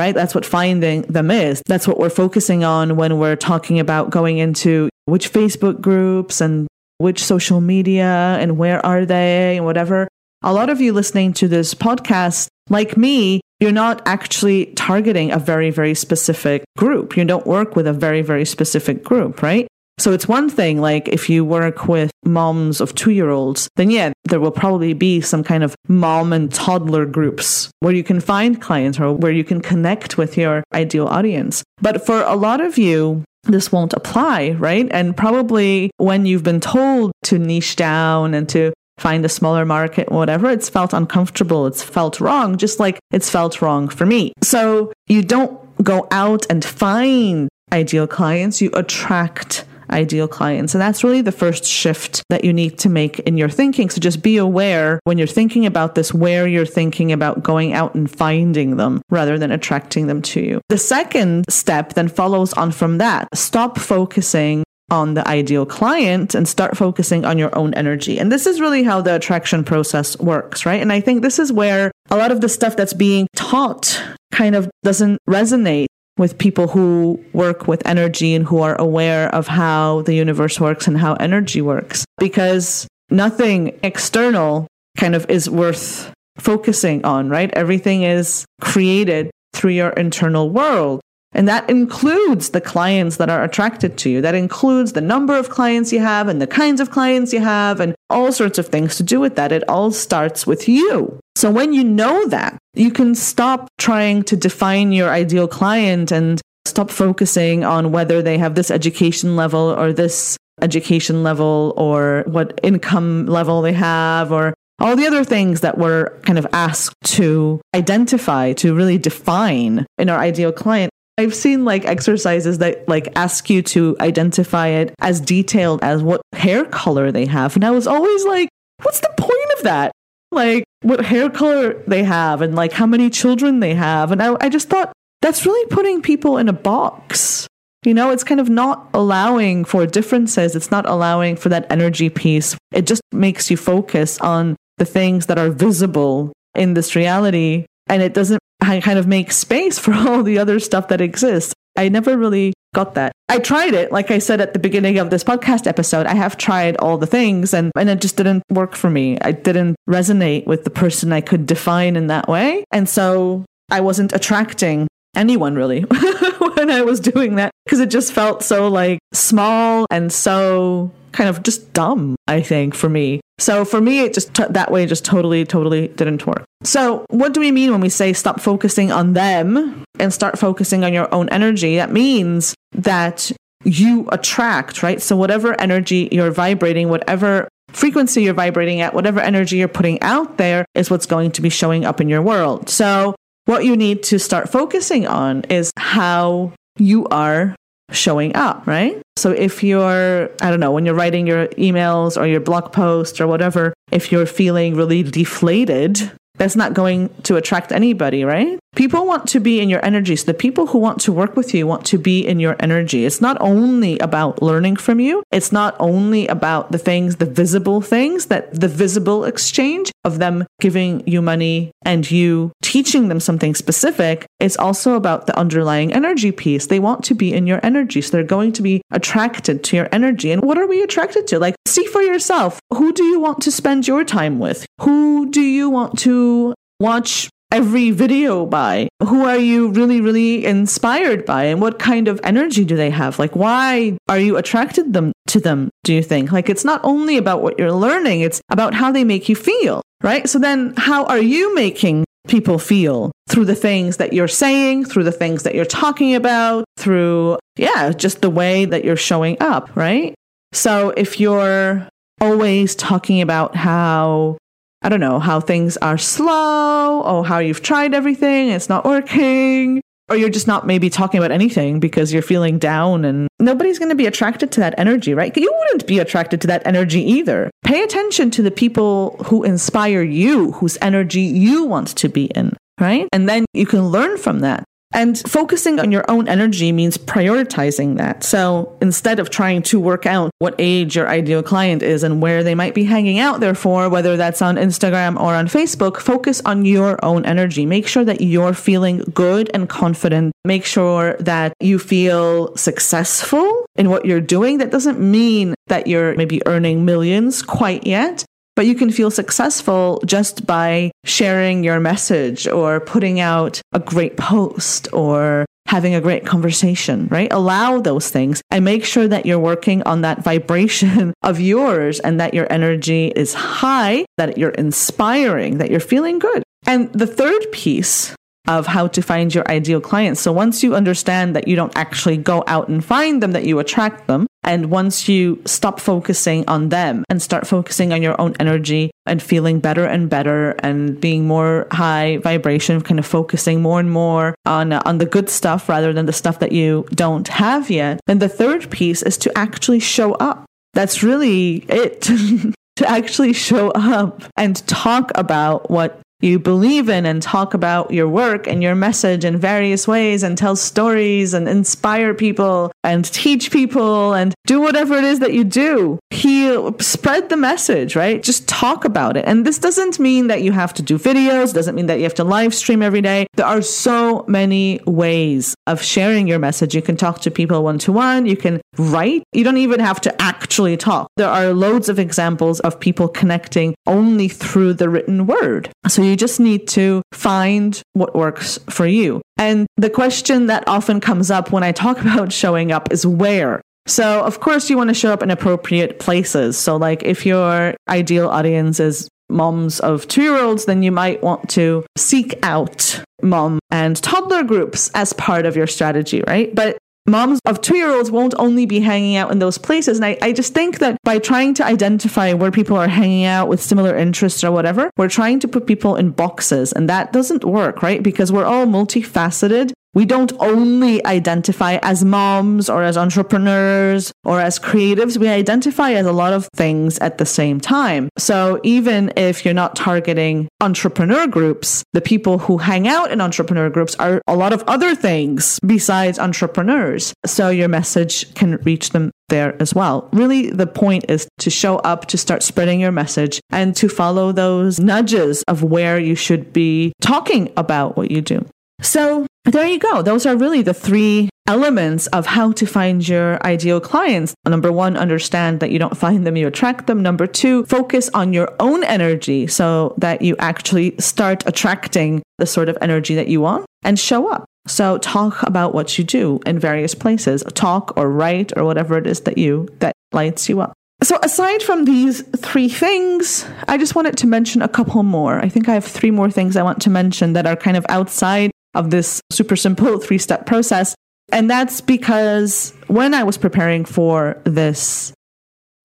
Right? 0.00 0.14
That's 0.14 0.34
what 0.34 0.46
finding 0.46 1.02
them 1.02 1.30
is. 1.30 1.62
That's 1.66 1.86
what 1.86 1.98
we're 1.98 2.08
focusing 2.08 2.64
on 2.64 2.96
when 2.96 3.18
we're 3.18 3.36
talking 3.36 3.78
about 3.78 4.08
going 4.08 4.38
into 4.38 4.88
which 5.04 5.30
Facebook 5.30 5.80
groups 5.80 6.40
and 6.40 6.66
which 6.96 7.22
social 7.22 7.60
media 7.60 8.38
and 8.40 8.56
where 8.56 8.84
are 8.84 9.04
they 9.04 9.56
and 9.56 9.66
whatever 9.66 10.08
a 10.42 10.52
lot 10.52 10.70
of 10.70 10.80
you 10.80 10.92
listening 10.92 11.34
to 11.34 11.48
this 11.48 11.74
podcast, 11.74 12.48
like 12.70 12.96
me, 12.96 13.42
you're 13.60 13.72
not 13.72 14.00
actually 14.06 14.66
targeting 14.74 15.30
a 15.32 15.38
very, 15.38 15.70
very 15.70 15.94
specific 15.94 16.64
group. 16.78 17.16
You 17.16 17.24
don't 17.26 17.46
work 17.46 17.76
with 17.76 17.86
a 17.86 17.92
very, 17.92 18.22
very 18.22 18.46
specific 18.46 19.04
group, 19.04 19.42
right? 19.42 19.68
So 20.00 20.12
it's 20.12 20.26
one 20.26 20.48
thing, 20.48 20.80
like 20.80 21.08
if 21.08 21.28
you 21.28 21.44
work 21.44 21.86
with 21.86 22.10
moms 22.24 22.80
of 22.80 22.94
two 22.94 23.10
year 23.10 23.28
olds, 23.28 23.68
then 23.76 23.90
yeah, 23.90 24.12
there 24.24 24.40
will 24.40 24.50
probably 24.50 24.94
be 24.94 25.20
some 25.20 25.44
kind 25.44 25.62
of 25.62 25.74
mom 25.88 26.32
and 26.32 26.50
toddler 26.50 27.04
groups 27.04 27.70
where 27.80 27.92
you 27.92 28.02
can 28.02 28.18
find 28.18 28.62
clients 28.62 28.98
or 28.98 29.12
where 29.12 29.30
you 29.30 29.44
can 29.44 29.60
connect 29.60 30.16
with 30.16 30.38
your 30.38 30.64
ideal 30.72 31.06
audience. 31.06 31.62
But 31.82 32.06
for 32.06 32.22
a 32.22 32.34
lot 32.34 32.62
of 32.62 32.78
you, 32.78 33.24
this 33.42 33.70
won't 33.70 33.92
apply, 33.92 34.52
right? 34.52 34.88
And 34.90 35.14
probably 35.14 35.90
when 35.98 36.24
you've 36.24 36.44
been 36.44 36.60
told 36.60 37.12
to 37.24 37.38
niche 37.38 37.76
down 37.76 38.32
and 38.32 38.48
to 38.48 38.72
find 38.96 39.22
a 39.26 39.28
smaller 39.28 39.66
market, 39.66 40.10
whatever, 40.10 40.48
it's 40.48 40.70
felt 40.70 40.94
uncomfortable. 40.94 41.66
It's 41.66 41.82
felt 41.82 42.20
wrong, 42.20 42.56
just 42.56 42.80
like 42.80 42.98
it's 43.10 43.28
felt 43.28 43.60
wrong 43.60 43.88
for 43.88 44.06
me. 44.06 44.32
So 44.40 44.94
you 45.08 45.22
don't 45.22 45.58
go 45.84 46.08
out 46.10 46.46
and 46.48 46.64
find 46.64 47.50
ideal 47.70 48.06
clients, 48.06 48.62
you 48.62 48.70
attract 48.74 49.64
ideal 49.90 50.28
clients. 50.28 50.74
And 50.74 50.80
that's 50.80 51.04
really 51.04 51.22
the 51.22 51.32
first 51.32 51.64
shift 51.64 52.22
that 52.30 52.44
you 52.44 52.52
need 52.52 52.78
to 52.80 52.88
make 52.88 53.18
in 53.20 53.36
your 53.36 53.48
thinking. 53.48 53.90
So 53.90 54.00
just 54.00 54.22
be 54.22 54.36
aware 54.36 55.00
when 55.04 55.18
you're 55.18 55.26
thinking 55.26 55.66
about 55.66 55.94
this, 55.94 56.14
where 56.14 56.46
you're 56.46 56.66
thinking 56.66 57.12
about 57.12 57.42
going 57.42 57.72
out 57.72 57.94
and 57.94 58.10
finding 58.10 58.76
them 58.76 59.02
rather 59.10 59.38
than 59.38 59.50
attracting 59.52 60.06
them 60.06 60.22
to 60.22 60.40
you. 60.40 60.60
The 60.68 60.78
second 60.78 61.44
step 61.48 61.94
then 61.94 62.08
follows 62.08 62.52
on 62.54 62.72
from 62.72 62.98
that. 62.98 63.28
Stop 63.34 63.78
focusing 63.78 64.64
on 64.90 65.14
the 65.14 65.26
ideal 65.28 65.64
client 65.64 66.34
and 66.34 66.48
start 66.48 66.76
focusing 66.76 67.24
on 67.24 67.38
your 67.38 67.56
own 67.56 67.72
energy. 67.74 68.18
And 68.18 68.30
this 68.30 68.46
is 68.46 68.60
really 68.60 68.82
how 68.82 69.00
the 69.00 69.14
attraction 69.14 69.64
process 69.64 70.18
works, 70.18 70.66
right? 70.66 70.82
And 70.82 70.92
I 70.92 71.00
think 71.00 71.22
this 71.22 71.38
is 71.38 71.52
where 71.52 71.92
a 72.10 72.16
lot 72.16 72.32
of 72.32 72.40
the 72.40 72.48
stuff 72.48 72.76
that's 72.76 72.92
being 72.92 73.28
taught 73.36 74.02
kind 74.32 74.54
of 74.54 74.68
doesn't 74.82 75.18
resonate 75.28 75.86
with 76.18 76.38
people 76.38 76.68
who 76.68 77.22
work 77.32 77.66
with 77.66 77.86
energy 77.86 78.34
and 78.34 78.46
who 78.46 78.58
are 78.60 78.78
aware 78.80 79.34
of 79.34 79.46
how 79.46 80.02
the 80.02 80.14
universe 80.14 80.60
works 80.60 80.86
and 80.86 80.98
how 80.98 81.14
energy 81.14 81.62
works. 81.62 82.04
Because 82.18 82.86
nothing 83.10 83.78
external 83.82 84.66
kind 84.96 85.14
of 85.14 85.28
is 85.30 85.48
worth 85.48 86.12
focusing 86.38 87.04
on, 87.04 87.28
right? 87.28 87.50
Everything 87.54 88.02
is 88.02 88.44
created 88.60 89.30
through 89.52 89.72
your 89.72 89.90
internal 89.90 90.50
world. 90.50 91.00
And 91.32 91.46
that 91.48 91.70
includes 91.70 92.50
the 92.50 92.60
clients 92.60 93.18
that 93.18 93.30
are 93.30 93.44
attracted 93.44 93.96
to 93.98 94.10
you. 94.10 94.20
That 94.20 94.34
includes 94.34 94.92
the 94.92 95.00
number 95.00 95.36
of 95.36 95.48
clients 95.48 95.92
you 95.92 96.00
have 96.00 96.26
and 96.26 96.42
the 96.42 96.46
kinds 96.46 96.80
of 96.80 96.90
clients 96.90 97.32
you 97.32 97.40
have 97.40 97.78
and 97.78 97.94
all 98.08 98.32
sorts 98.32 98.58
of 98.58 98.66
things 98.66 98.96
to 98.96 99.04
do 99.04 99.20
with 99.20 99.36
that. 99.36 99.52
It 99.52 99.68
all 99.68 99.92
starts 99.92 100.46
with 100.46 100.68
you. 100.68 101.20
So 101.40 101.50
when 101.50 101.72
you 101.72 101.84
know 101.84 102.26
that, 102.26 102.58
you 102.74 102.90
can 102.90 103.14
stop 103.14 103.70
trying 103.78 104.24
to 104.24 104.36
define 104.36 104.92
your 104.92 105.08
ideal 105.08 105.48
client 105.48 106.12
and 106.12 106.38
stop 106.66 106.90
focusing 106.90 107.64
on 107.64 107.92
whether 107.92 108.20
they 108.20 108.36
have 108.36 108.56
this 108.56 108.70
education 108.70 109.36
level 109.36 109.74
or 109.74 109.94
this 109.94 110.36
education 110.60 111.22
level 111.22 111.72
or 111.78 112.24
what 112.26 112.60
income 112.62 113.24
level 113.24 113.62
they 113.62 113.72
have 113.72 114.30
or 114.30 114.52
all 114.80 114.94
the 114.96 115.06
other 115.06 115.24
things 115.24 115.62
that 115.62 115.78
we're 115.78 116.10
kind 116.26 116.38
of 116.38 116.46
asked 116.52 116.94
to 117.04 117.58
identify, 117.74 118.52
to 118.52 118.74
really 118.74 118.98
define 118.98 119.86
in 119.96 120.10
our 120.10 120.18
ideal 120.18 120.52
client. 120.52 120.90
I've 121.16 121.34
seen 121.34 121.64
like 121.64 121.86
exercises 121.86 122.58
that 122.58 122.86
like 122.86 123.16
ask 123.16 123.48
you 123.48 123.62
to 123.62 123.96
identify 123.98 124.68
it 124.68 124.94
as 124.98 125.22
detailed 125.22 125.82
as 125.82 126.02
what 126.02 126.20
hair 126.34 126.66
color 126.66 127.10
they 127.10 127.24
have. 127.24 127.56
And 127.56 127.64
I 127.64 127.70
was 127.70 127.86
always 127.86 128.26
like, 128.26 128.50
what's 128.82 129.00
the 129.00 129.14
point 129.16 129.52
of 129.56 129.64
that? 129.64 129.92
Like 130.30 130.64
what 130.82 131.04
hair 131.04 131.28
color 131.28 131.82
they 131.86 132.04
have 132.04 132.40
and 132.40 132.54
like 132.54 132.72
how 132.72 132.86
many 132.86 133.10
children 133.10 133.60
they 133.60 133.74
have. 133.74 134.12
And 134.12 134.22
I, 134.22 134.36
I 134.40 134.48
just 134.48 134.68
thought 134.68 134.92
that's 135.20 135.44
really 135.44 135.66
putting 135.66 136.02
people 136.02 136.38
in 136.38 136.48
a 136.48 136.52
box. 136.52 137.46
You 137.84 137.94
know, 137.94 138.10
it's 138.10 138.24
kind 138.24 138.40
of 138.40 138.48
not 138.48 138.88
allowing 138.92 139.64
for 139.64 139.86
differences. 139.86 140.54
It's 140.54 140.70
not 140.70 140.86
allowing 140.86 141.36
for 141.36 141.48
that 141.48 141.70
energy 141.70 142.10
piece. 142.10 142.56
It 142.72 142.86
just 142.86 143.02
makes 143.12 143.50
you 143.50 143.56
focus 143.56 144.18
on 144.20 144.56
the 144.78 144.84
things 144.84 145.26
that 145.26 145.38
are 145.38 145.50
visible 145.50 146.32
in 146.54 146.74
this 146.74 146.94
reality. 146.94 147.66
And 147.88 148.02
it 148.02 148.14
doesn't 148.14 148.40
kind 148.60 148.98
of 148.98 149.06
make 149.06 149.32
space 149.32 149.78
for 149.84 149.94
all 149.94 150.22
the 150.22 150.38
other 150.38 150.60
stuff 150.60 150.88
that 150.88 151.00
exists. 151.00 151.54
I 151.76 151.88
never 151.88 152.16
really 152.16 152.52
got 152.74 152.94
that. 152.94 153.12
I 153.28 153.38
tried 153.38 153.74
it, 153.74 153.92
like 153.92 154.10
I 154.10 154.18
said 154.18 154.40
at 154.40 154.52
the 154.52 154.58
beginning 154.58 154.98
of 154.98 155.10
this 155.10 155.24
podcast 155.24 155.66
episode. 155.66 156.06
I 156.06 156.14
have 156.14 156.36
tried 156.36 156.76
all 156.76 156.98
the 156.98 157.06
things 157.06 157.54
and, 157.54 157.72
and 157.76 157.88
it 157.88 158.00
just 158.00 158.16
didn't 158.16 158.42
work 158.50 158.74
for 158.74 158.90
me. 158.90 159.18
I 159.20 159.32
didn't 159.32 159.76
resonate 159.88 160.46
with 160.46 160.64
the 160.64 160.70
person 160.70 161.12
I 161.12 161.20
could 161.20 161.46
define 161.46 161.96
in 161.96 162.08
that 162.08 162.28
way. 162.28 162.64
And 162.72 162.88
so 162.88 163.44
I 163.70 163.80
wasn't 163.80 164.12
attracting 164.12 164.88
anyone 165.16 165.54
really 165.54 165.80
when 166.54 166.70
I 166.70 166.82
was 166.82 167.00
doing 167.00 167.36
that 167.36 167.50
because 167.64 167.80
it 167.80 167.90
just 167.90 168.12
felt 168.12 168.42
so 168.42 168.68
like 168.68 168.98
small 169.12 169.86
and 169.90 170.12
so 170.12 170.92
kind 171.12 171.28
of 171.28 171.42
just 171.42 171.72
dumb, 171.72 172.16
I 172.26 172.40
think, 172.40 172.74
for 172.74 172.88
me. 172.88 173.20
So 173.38 173.64
for 173.64 173.80
me, 173.80 174.00
it 174.00 174.12
just 174.12 174.34
t- 174.34 174.44
that 174.50 174.70
way 174.70 174.86
just 174.86 175.04
totally, 175.04 175.44
totally 175.44 175.88
didn't 175.88 176.26
work. 176.26 176.44
So 176.62 177.06
what 177.08 177.32
do 177.32 177.40
we 177.40 177.50
mean 177.50 177.70
when 177.70 177.80
we 177.80 177.88
say 177.88 178.12
stop 178.12 178.40
focusing 178.40 178.92
on 178.92 179.14
them 179.14 179.84
and 179.98 180.12
start 180.12 180.38
focusing 180.38 180.84
on 180.84 180.92
your 180.92 181.12
own 181.12 181.28
energy? 181.30 181.76
That 181.76 181.90
means 181.90 182.54
that 182.72 183.32
you 183.64 184.08
attract, 184.12 184.82
right? 184.82 185.00
So 185.00 185.16
whatever 185.16 185.58
energy 185.60 186.08
you're 186.12 186.30
vibrating, 186.30 186.88
whatever 186.88 187.48
frequency 187.72 188.22
you're 188.22 188.34
vibrating 188.34 188.80
at, 188.80 188.94
whatever 188.94 189.20
energy 189.20 189.56
you're 189.56 189.68
putting 189.68 190.00
out 190.02 190.36
there 190.36 190.64
is 190.74 190.90
what's 190.90 191.06
going 191.06 191.30
to 191.32 191.42
be 191.42 191.48
showing 191.48 191.84
up 191.84 192.00
in 192.00 192.08
your 192.08 192.22
world. 192.22 192.68
So, 192.68 193.14
what 193.46 193.64
you 193.64 193.76
need 193.76 194.02
to 194.04 194.18
start 194.18 194.50
focusing 194.50 195.06
on 195.06 195.42
is 195.44 195.72
how 195.76 196.52
you 196.78 197.06
are 197.08 197.56
showing 197.92 198.34
up, 198.36 198.66
right? 198.66 199.00
So 199.16 199.30
if 199.30 199.62
you're, 199.62 200.30
I 200.40 200.50
don't 200.50 200.60
know, 200.60 200.72
when 200.72 200.86
you're 200.86 200.94
writing 200.94 201.26
your 201.26 201.46
emails 201.48 202.20
or 202.20 202.26
your 202.26 202.40
blog 202.40 202.72
posts 202.72 203.20
or 203.20 203.26
whatever, 203.26 203.74
if 203.90 204.10
you're 204.10 204.26
feeling 204.26 204.76
really 204.76 205.02
deflated, 205.02 206.10
that's 206.36 206.56
not 206.56 206.72
going 206.72 207.10
to 207.24 207.36
attract 207.36 207.70
anybody, 207.70 208.24
right? 208.24 208.58
People 208.76 209.04
want 209.04 209.28
to 209.28 209.40
be 209.40 209.60
in 209.60 209.68
your 209.68 209.84
energy. 209.84 210.14
So 210.14 210.26
the 210.26 210.34
people 210.34 210.68
who 210.68 210.78
want 210.78 211.00
to 211.00 211.12
work 211.12 211.36
with 211.36 211.52
you 211.52 211.66
want 211.66 211.84
to 211.86 211.98
be 211.98 212.24
in 212.26 212.38
your 212.38 212.56
energy. 212.60 213.04
It's 213.04 213.20
not 213.20 213.36
only 213.40 213.98
about 213.98 214.42
learning 214.42 214.76
from 214.76 215.00
you. 215.00 215.24
It's 215.32 215.50
not 215.50 215.74
only 215.80 216.28
about 216.28 216.70
the 216.70 216.78
things, 216.78 217.16
the 217.16 217.26
visible 217.26 217.80
things 217.80 218.26
that 218.26 218.58
the 218.58 218.68
visible 218.68 219.24
exchange 219.24 219.90
of 220.04 220.18
them 220.18 220.46
giving 220.60 221.06
you 221.06 221.20
money 221.20 221.72
and 221.84 222.08
you 222.08 222.52
teaching 222.62 223.08
them 223.08 223.18
something 223.18 223.56
specific. 223.56 224.24
It's 224.38 224.56
also 224.56 224.94
about 224.94 225.26
the 225.26 225.36
underlying 225.36 225.92
energy 225.92 226.30
piece. 226.30 226.68
They 226.68 226.78
want 226.78 227.02
to 227.04 227.14
be 227.14 227.32
in 227.32 227.48
your 227.48 227.60
energy. 227.64 228.00
So 228.00 228.12
they're 228.12 228.24
going 228.24 228.52
to 228.52 228.62
be 228.62 228.82
attracted 228.92 229.64
to 229.64 229.76
your 229.76 229.88
energy. 229.90 230.30
And 230.30 230.42
what 230.42 230.58
are 230.58 230.66
we 230.66 230.80
attracted 230.82 231.26
to? 231.28 231.40
Like, 231.40 231.56
see 231.66 231.86
for 231.86 232.02
yourself. 232.02 232.60
Who 232.72 232.92
do 232.92 233.02
you 233.04 233.18
want 233.18 233.42
to 233.42 233.50
spend 233.50 233.88
your 233.88 234.04
time 234.04 234.38
with? 234.38 234.64
Who 234.80 235.28
do 235.28 235.42
you 235.42 235.68
want 235.68 235.98
to 236.00 236.54
watch 236.78 237.28
every 237.52 237.90
video 237.90 238.46
by? 238.46 238.88
Who 239.02 239.24
are 239.24 239.38
you 239.38 239.70
really, 239.70 240.00
really 240.00 240.44
inspired 240.44 241.24
by? 241.24 241.44
And 241.44 241.60
what 241.60 241.78
kind 241.78 242.08
of 242.08 242.20
energy 242.22 242.64
do 242.64 242.76
they 242.76 242.90
have? 242.90 243.18
Like, 243.18 243.34
why 243.36 243.96
are 244.08 244.18
you 244.18 244.36
attracted 244.36 244.92
them 244.92 245.12
to 245.28 245.40
them, 245.40 245.70
do 245.84 245.94
you 245.94 246.02
think? 246.02 246.32
Like, 246.32 246.48
it's 246.48 246.64
not 246.64 246.80
only 246.84 247.16
about 247.16 247.42
what 247.42 247.58
you're 247.58 247.72
learning, 247.72 248.20
it's 248.20 248.40
about 248.50 248.74
how 248.74 248.92
they 248.92 249.04
make 249.04 249.28
you 249.28 249.36
feel, 249.36 249.82
right? 250.02 250.28
So 250.28 250.38
then 250.38 250.74
how 250.76 251.04
are 251.06 251.20
you 251.20 251.54
making 251.54 252.04
people 252.28 252.58
feel 252.58 253.12
through 253.28 253.46
the 253.46 253.54
things 253.54 253.96
that 253.96 254.12
you're 254.12 254.28
saying, 254.28 254.84
through 254.84 255.04
the 255.04 255.12
things 255.12 255.42
that 255.44 255.54
you're 255.54 255.64
talking 255.64 256.14
about, 256.14 256.64
through, 256.76 257.38
yeah, 257.56 257.92
just 257.92 258.20
the 258.20 258.30
way 258.30 258.64
that 258.64 258.84
you're 258.84 258.96
showing 258.96 259.36
up, 259.40 259.74
right? 259.76 260.14
So 260.52 260.90
if 260.96 261.20
you're 261.20 261.88
always 262.20 262.74
talking 262.74 263.20
about 263.20 263.56
how 263.56 264.36
I 264.82 264.88
don't 264.88 265.00
know, 265.00 265.18
how 265.18 265.40
things 265.40 265.76
are 265.78 265.98
slow 265.98 267.02
or 267.02 267.24
how 267.24 267.38
you've 267.38 267.62
tried 267.62 267.94
everything, 267.94 268.48
it's 268.48 268.68
not 268.68 268.84
working, 268.84 269.82
or 270.08 270.16
you're 270.16 270.28
just 270.28 270.46
not 270.46 270.66
maybe 270.66 270.90
talking 270.90 271.18
about 271.18 271.30
anything 271.30 271.80
because 271.80 272.12
you're 272.12 272.22
feeling 272.22 272.58
down 272.58 273.04
and 273.04 273.28
nobody's 273.38 273.78
going 273.78 273.90
to 273.90 273.94
be 273.94 274.06
attracted 274.06 274.50
to 274.52 274.60
that 274.60 274.74
energy, 274.78 275.14
right? 275.14 275.36
You 275.36 275.52
wouldn't 275.56 275.86
be 275.86 275.98
attracted 275.98 276.40
to 276.42 276.46
that 276.48 276.66
energy 276.66 277.00
either. 277.00 277.50
Pay 277.64 277.82
attention 277.82 278.30
to 278.32 278.42
the 278.42 278.50
people 278.50 279.16
who 279.26 279.44
inspire 279.44 280.02
you, 280.02 280.52
whose 280.52 280.76
energy 280.82 281.20
you 281.20 281.64
want 281.64 281.88
to 281.88 282.08
be 282.08 282.24
in, 282.24 282.56
right? 282.80 283.06
And 283.12 283.28
then 283.28 283.44
you 283.52 283.66
can 283.66 283.88
learn 283.88 284.18
from 284.18 284.40
that. 284.40 284.64
And 284.92 285.18
focusing 285.18 285.78
on 285.78 285.92
your 285.92 286.04
own 286.10 286.26
energy 286.26 286.72
means 286.72 286.98
prioritizing 286.98 287.96
that. 287.98 288.24
So 288.24 288.76
instead 288.82 289.20
of 289.20 289.30
trying 289.30 289.62
to 289.62 289.78
work 289.78 290.04
out 290.04 290.32
what 290.40 290.56
age 290.58 290.96
your 290.96 291.08
ideal 291.08 291.44
client 291.44 291.82
is 291.82 292.02
and 292.02 292.20
where 292.20 292.42
they 292.42 292.56
might 292.56 292.74
be 292.74 292.84
hanging 292.84 293.20
out 293.20 293.38
there 293.38 293.54
for, 293.54 293.88
whether 293.88 294.16
that's 294.16 294.42
on 294.42 294.56
Instagram 294.56 295.14
or 295.14 295.34
on 295.34 295.46
Facebook, 295.46 295.98
focus 295.98 296.42
on 296.44 296.64
your 296.64 297.02
own 297.04 297.24
energy. 297.24 297.66
Make 297.66 297.86
sure 297.86 298.04
that 298.04 298.20
you're 298.20 298.52
feeling 298.52 298.98
good 299.14 299.48
and 299.54 299.68
confident. 299.68 300.32
Make 300.44 300.64
sure 300.64 301.16
that 301.20 301.52
you 301.60 301.78
feel 301.78 302.56
successful 302.56 303.66
in 303.76 303.90
what 303.90 304.04
you're 304.04 304.20
doing. 304.20 304.58
That 304.58 304.70
doesn't 304.70 304.98
mean 304.98 305.54
that 305.68 305.86
you're 305.86 306.16
maybe 306.16 306.44
earning 306.46 306.84
millions 306.84 307.42
quite 307.42 307.86
yet, 307.86 308.24
but 308.60 308.66
you 308.66 308.74
can 308.74 308.90
feel 308.90 309.10
successful 309.10 310.02
just 310.04 310.44
by 310.44 310.90
sharing 311.06 311.64
your 311.64 311.80
message 311.80 312.46
or 312.46 312.78
putting 312.78 313.18
out 313.18 313.58
a 313.72 313.80
great 313.80 314.18
post 314.18 314.86
or 314.92 315.46
having 315.66 315.94
a 315.94 316.00
great 316.02 316.26
conversation, 316.26 317.08
right? 317.08 317.32
Allow 317.32 317.80
those 317.80 318.10
things 318.10 318.42
and 318.50 318.62
make 318.62 318.84
sure 318.84 319.08
that 319.08 319.24
you're 319.24 319.38
working 319.38 319.82
on 319.84 320.02
that 320.02 320.22
vibration 320.22 321.14
of 321.22 321.40
yours 321.40 322.00
and 322.00 322.20
that 322.20 322.34
your 322.34 322.52
energy 322.52 323.06
is 323.16 323.32
high, 323.32 324.04
that 324.18 324.36
you're 324.36 324.50
inspiring, 324.50 325.56
that 325.56 325.70
you're 325.70 325.80
feeling 325.80 326.18
good. 326.18 326.42
And 326.66 326.92
the 326.92 327.06
third 327.06 327.50
piece 327.52 328.14
of 328.46 328.66
how 328.66 328.88
to 328.88 329.00
find 329.00 329.34
your 329.34 329.50
ideal 329.50 329.80
clients. 329.80 330.20
So 330.20 330.32
once 330.32 330.62
you 330.62 330.74
understand 330.74 331.34
that 331.34 331.48
you 331.48 331.56
don't 331.56 331.74
actually 331.76 332.18
go 332.18 332.44
out 332.46 332.68
and 332.68 332.84
find 332.84 333.22
them, 333.22 333.32
that 333.32 333.44
you 333.44 333.58
attract 333.58 334.06
them, 334.06 334.26
and 334.42 334.70
once 334.70 335.08
you 335.08 335.40
stop 335.44 335.80
focusing 335.80 336.44
on 336.48 336.70
them 336.70 337.04
and 337.08 337.20
start 337.20 337.46
focusing 337.46 337.92
on 337.92 338.02
your 338.02 338.18
own 338.20 338.34
energy 338.40 338.90
and 339.06 339.22
feeling 339.22 339.60
better 339.60 339.84
and 339.84 340.08
better 340.08 340.52
and 340.60 341.00
being 341.00 341.26
more 341.26 341.66
high 341.70 342.18
vibration, 342.18 342.80
kind 342.80 342.98
of 342.98 343.06
focusing 343.06 343.60
more 343.60 343.80
and 343.80 343.90
more 343.90 344.34
on, 344.46 344.72
uh, 344.72 344.82
on 344.84 344.98
the 344.98 345.06
good 345.06 345.28
stuff 345.28 345.68
rather 345.68 345.92
than 345.92 346.06
the 346.06 346.12
stuff 346.12 346.38
that 346.38 346.52
you 346.52 346.86
don't 346.94 347.28
have 347.28 347.70
yet, 347.70 348.00
then 348.06 348.18
the 348.18 348.28
third 348.28 348.70
piece 348.70 349.02
is 349.02 349.18
to 349.18 349.36
actually 349.36 349.80
show 349.80 350.14
up. 350.14 350.46
That's 350.74 351.02
really 351.02 351.64
it. 351.68 352.02
to 352.80 352.88
actually 352.88 353.34
show 353.34 353.70
up 353.72 354.24
and 354.38 354.66
talk 354.66 355.12
about 355.14 355.70
what 355.70 356.00
you 356.20 356.38
believe 356.38 356.88
in 356.88 357.06
and 357.06 357.22
talk 357.22 357.54
about 357.54 357.90
your 357.90 358.08
work 358.08 358.46
and 358.46 358.62
your 358.62 358.74
message 358.74 359.24
in 359.24 359.38
various 359.38 359.88
ways 359.88 360.22
and 360.22 360.36
tell 360.36 360.56
stories 360.56 361.34
and 361.34 361.48
inspire 361.48 362.14
people 362.14 362.72
and 362.84 363.04
teach 363.04 363.50
people 363.50 364.14
and 364.14 364.34
do 364.46 364.60
whatever 364.60 364.94
it 364.94 365.04
is 365.04 365.20
that 365.20 365.32
you 365.32 365.44
do. 365.44 365.98
Heal, 366.10 366.78
spread 366.78 367.28
the 367.28 367.36
message, 367.36 367.96
right? 367.96 368.22
Just 368.22 368.48
talk 368.48 368.84
about 368.84 369.16
it. 369.16 369.24
And 369.26 369.46
this 369.46 369.58
doesn't 369.58 369.98
mean 369.98 370.26
that 370.28 370.42
you 370.42 370.52
have 370.52 370.74
to 370.74 370.82
do 370.82 370.98
videos, 370.98 371.54
doesn't 371.54 371.74
mean 371.74 371.86
that 371.86 371.98
you 371.98 372.04
have 372.04 372.14
to 372.14 372.24
live 372.24 372.54
stream 372.54 372.82
every 372.82 373.00
day. 373.00 373.26
There 373.34 373.46
are 373.46 373.62
so 373.62 374.24
many 374.28 374.80
ways 374.86 375.54
of 375.66 375.82
sharing 375.82 376.26
your 376.26 376.38
message. 376.38 376.74
You 376.74 376.82
can 376.82 376.96
talk 376.96 377.20
to 377.22 377.30
people 377.30 377.62
one 377.62 377.78
to 377.80 377.92
one, 377.92 378.26
you 378.26 378.36
can 378.36 378.60
write. 378.78 379.22
You 379.32 379.44
don't 379.44 379.56
even 379.56 379.80
have 379.80 380.00
to 380.02 380.22
actually 380.22 380.76
talk. 380.76 381.08
There 381.16 381.28
are 381.28 381.52
loads 381.52 381.88
of 381.88 381.98
examples 381.98 382.60
of 382.60 382.78
people 382.78 383.08
connecting 383.08 383.74
only 383.86 384.28
through 384.28 384.74
the 384.74 384.88
written 384.88 385.26
word. 385.26 385.70
So 385.88 386.02
you 386.02 386.09
just 386.16 386.40
need 386.40 386.68
to 386.68 387.02
find 387.12 387.80
what 387.92 388.14
works 388.14 388.58
for 388.68 388.86
you. 388.86 389.20
And 389.38 389.66
the 389.76 389.90
question 389.90 390.46
that 390.46 390.64
often 390.66 391.00
comes 391.00 391.30
up 391.30 391.52
when 391.52 391.62
I 391.62 391.72
talk 391.72 392.00
about 392.00 392.32
showing 392.32 392.72
up 392.72 392.92
is 392.92 393.06
where. 393.06 393.60
So, 393.86 394.22
of 394.22 394.40
course, 394.40 394.70
you 394.70 394.76
want 394.76 394.88
to 394.88 394.94
show 394.94 395.12
up 395.12 395.22
in 395.22 395.30
appropriate 395.30 395.98
places. 395.98 396.58
So, 396.58 396.76
like 396.76 397.02
if 397.02 397.24
your 397.24 397.74
ideal 397.88 398.28
audience 398.28 398.78
is 398.78 399.08
moms 399.30 399.80
of 399.80 400.06
two 400.08 400.22
year 400.22 400.36
olds, 400.36 400.66
then 400.66 400.82
you 400.82 400.92
might 400.92 401.22
want 401.22 401.48
to 401.50 401.84
seek 401.96 402.38
out 402.42 403.02
mom 403.22 403.58
and 403.70 403.96
toddler 404.02 404.42
groups 404.42 404.90
as 404.94 405.12
part 405.14 405.46
of 405.46 405.56
your 405.56 405.66
strategy, 405.66 406.22
right? 406.26 406.54
But 406.54 406.78
moms 407.10 407.40
of 407.44 407.60
two 407.60 407.76
year 407.76 407.90
olds 407.90 408.10
won't 408.10 408.34
only 408.38 408.66
be 408.66 408.80
hanging 408.80 409.16
out 409.16 409.30
in 409.30 409.38
those 409.38 409.58
places. 409.58 409.98
And 409.98 410.04
I, 410.04 410.18
I 410.22 410.32
just 410.32 410.54
think 410.54 410.78
that 410.78 410.96
by 411.04 411.18
trying 411.18 411.54
to 411.54 411.64
identify 411.64 412.32
where 412.32 412.50
people 412.50 412.76
are 412.76 412.88
hanging 412.88 413.24
out 413.24 413.48
with 413.48 413.62
similar 413.62 413.96
interests 413.96 414.44
or 414.44 414.52
whatever, 414.52 414.90
we're 414.96 415.08
trying 415.08 415.40
to 415.40 415.48
put 415.48 415.66
people 415.66 415.96
in 415.96 416.10
boxes. 416.10 416.72
And 416.72 416.88
that 416.88 417.12
doesn't 417.12 417.44
work, 417.44 417.82
right? 417.82 418.02
Because 418.02 418.32
we're 418.32 418.44
all 418.44 418.66
multifaceted 418.66 419.72
we 419.94 420.04
don't 420.04 420.32
only 420.38 421.04
identify 421.04 421.78
as 421.82 422.04
moms 422.04 422.70
or 422.70 422.82
as 422.82 422.96
entrepreneurs 422.96 424.12
or 424.24 424.40
as 424.40 424.58
creatives. 424.58 425.16
We 425.16 425.28
identify 425.28 425.92
as 425.92 426.06
a 426.06 426.12
lot 426.12 426.32
of 426.32 426.48
things 426.54 426.98
at 426.98 427.18
the 427.18 427.26
same 427.26 427.60
time. 427.60 428.08
So 428.16 428.60
even 428.62 429.12
if 429.16 429.44
you're 429.44 429.54
not 429.54 429.76
targeting 429.76 430.48
entrepreneur 430.60 431.26
groups, 431.26 431.82
the 431.92 432.00
people 432.00 432.38
who 432.38 432.58
hang 432.58 432.86
out 432.86 433.10
in 433.10 433.20
entrepreneur 433.20 433.70
groups 433.70 433.94
are 433.96 434.22
a 434.26 434.36
lot 434.36 434.52
of 434.52 434.62
other 434.66 434.94
things 434.94 435.58
besides 435.66 436.18
entrepreneurs. 436.18 437.12
So 437.26 437.50
your 437.50 437.68
message 437.68 438.32
can 438.34 438.56
reach 438.58 438.90
them 438.90 439.10
there 439.28 439.60
as 439.60 439.74
well. 439.74 440.08
Really, 440.12 440.50
the 440.50 440.66
point 440.66 441.06
is 441.08 441.28
to 441.38 441.50
show 441.50 441.76
up, 441.78 442.06
to 442.06 442.18
start 442.18 442.42
spreading 442.42 442.80
your 442.80 442.92
message, 442.92 443.40
and 443.50 443.74
to 443.76 443.88
follow 443.88 444.32
those 444.32 444.78
nudges 444.78 445.42
of 445.48 445.62
where 445.62 445.98
you 445.98 446.14
should 446.14 446.52
be 446.52 446.92
talking 447.00 447.52
about 447.56 447.96
what 447.96 448.10
you 448.10 448.20
do. 448.20 448.44
So 448.82 449.26
there 449.44 449.66
you 449.66 449.78
go. 449.78 450.02
Those 450.02 450.26
are 450.26 450.36
really 450.36 450.62
the 450.62 450.74
three 450.74 451.28
elements 451.46 452.06
of 452.08 452.26
how 452.26 452.52
to 452.52 452.66
find 452.66 453.06
your 453.06 453.44
ideal 453.44 453.80
clients. 453.80 454.34
Number 454.46 454.70
one, 454.70 454.96
understand 454.96 455.58
that 455.60 455.70
you 455.70 455.78
don't 455.78 455.96
find 455.96 456.24
them, 456.26 456.36
you 456.36 456.46
attract 456.46 456.86
them. 456.86 457.02
Number 457.02 457.26
two, 457.26 457.64
focus 457.64 458.08
on 458.14 458.32
your 458.32 458.54
own 458.60 458.84
energy 458.84 459.48
so 459.48 459.94
that 459.98 460.22
you 460.22 460.36
actually 460.38 460.94
start 460.98 461.42
attracting 461.46 462.22
the 462.38 462.46
sort 462.46 462.68
of 462.68 462.78
energy 462.80 463.16
that 463.16 463.26
you 463.26 463.40
want 463.40 463.66
and 463.82 463.98
show 463.98 464.30
up. 464.30 464.44
So 464.68 464.98
talk 464.98 465.42
about 465.42 465.74
what 465.74 465.98
you 465.98 466.04
do 466.04 466.38
in 466.46 466.58
various 466.58 466.94
places. 466.94 467.42
Talk 467.54 467.94
or 467.96 468.08
write 468.08 468.52
or 468.56 468.64
whatever 468.64 468.96
it 468.98 469.06
is 469.06 469.22
that 469.22 469.36
you 469.36 469.68
that 469.80 469.94
lights 470.12 470.48
you 470.48 470.60
up. 470.60 470.72
So, 471.02 471.18
aside 471.22 471.62
from 471.62 471.86
these 471.86 472.20
three 472.36 472.68
things, 472.68 473.46
I 473.66 473.78
just 473.78 473.94
wanted 473.94 474.18
to 474.18 474.26
mention 474.26 474.60
a 474.60 474.68
couple 474.68 475.02
more. 475.02 475.40
I 475.40 475.48
think 475.48 475.66
I 475.66 475.72
have 475.72 475.84
three 475.84 476.10
more 476.10 476.30
things 476.30 476.56
I 476.56 476.62
want 476.62 476.82
to 476.82 476.90
mention 476.90 477.32
that 477.32 477.46
are 477.46 477.56
kind 477.56 477.78
of 477.78 477.86
outside 477.88 478.50
of 478.74 478.90
this 478.90 479.20
super 479.30 479.56
simple 479.56 479.98
three 479.98 480.18
step 480.18 480.46
process. 480.46 480.94
And 481.32 481.48
that's 481.48 481.80
because 481.80 482.74
when 482.88 483.14
I 483.14 483.22
was 483.22 483.38
preparing 483.38 483.84
for 483.84 484.40
this 484.44 485.12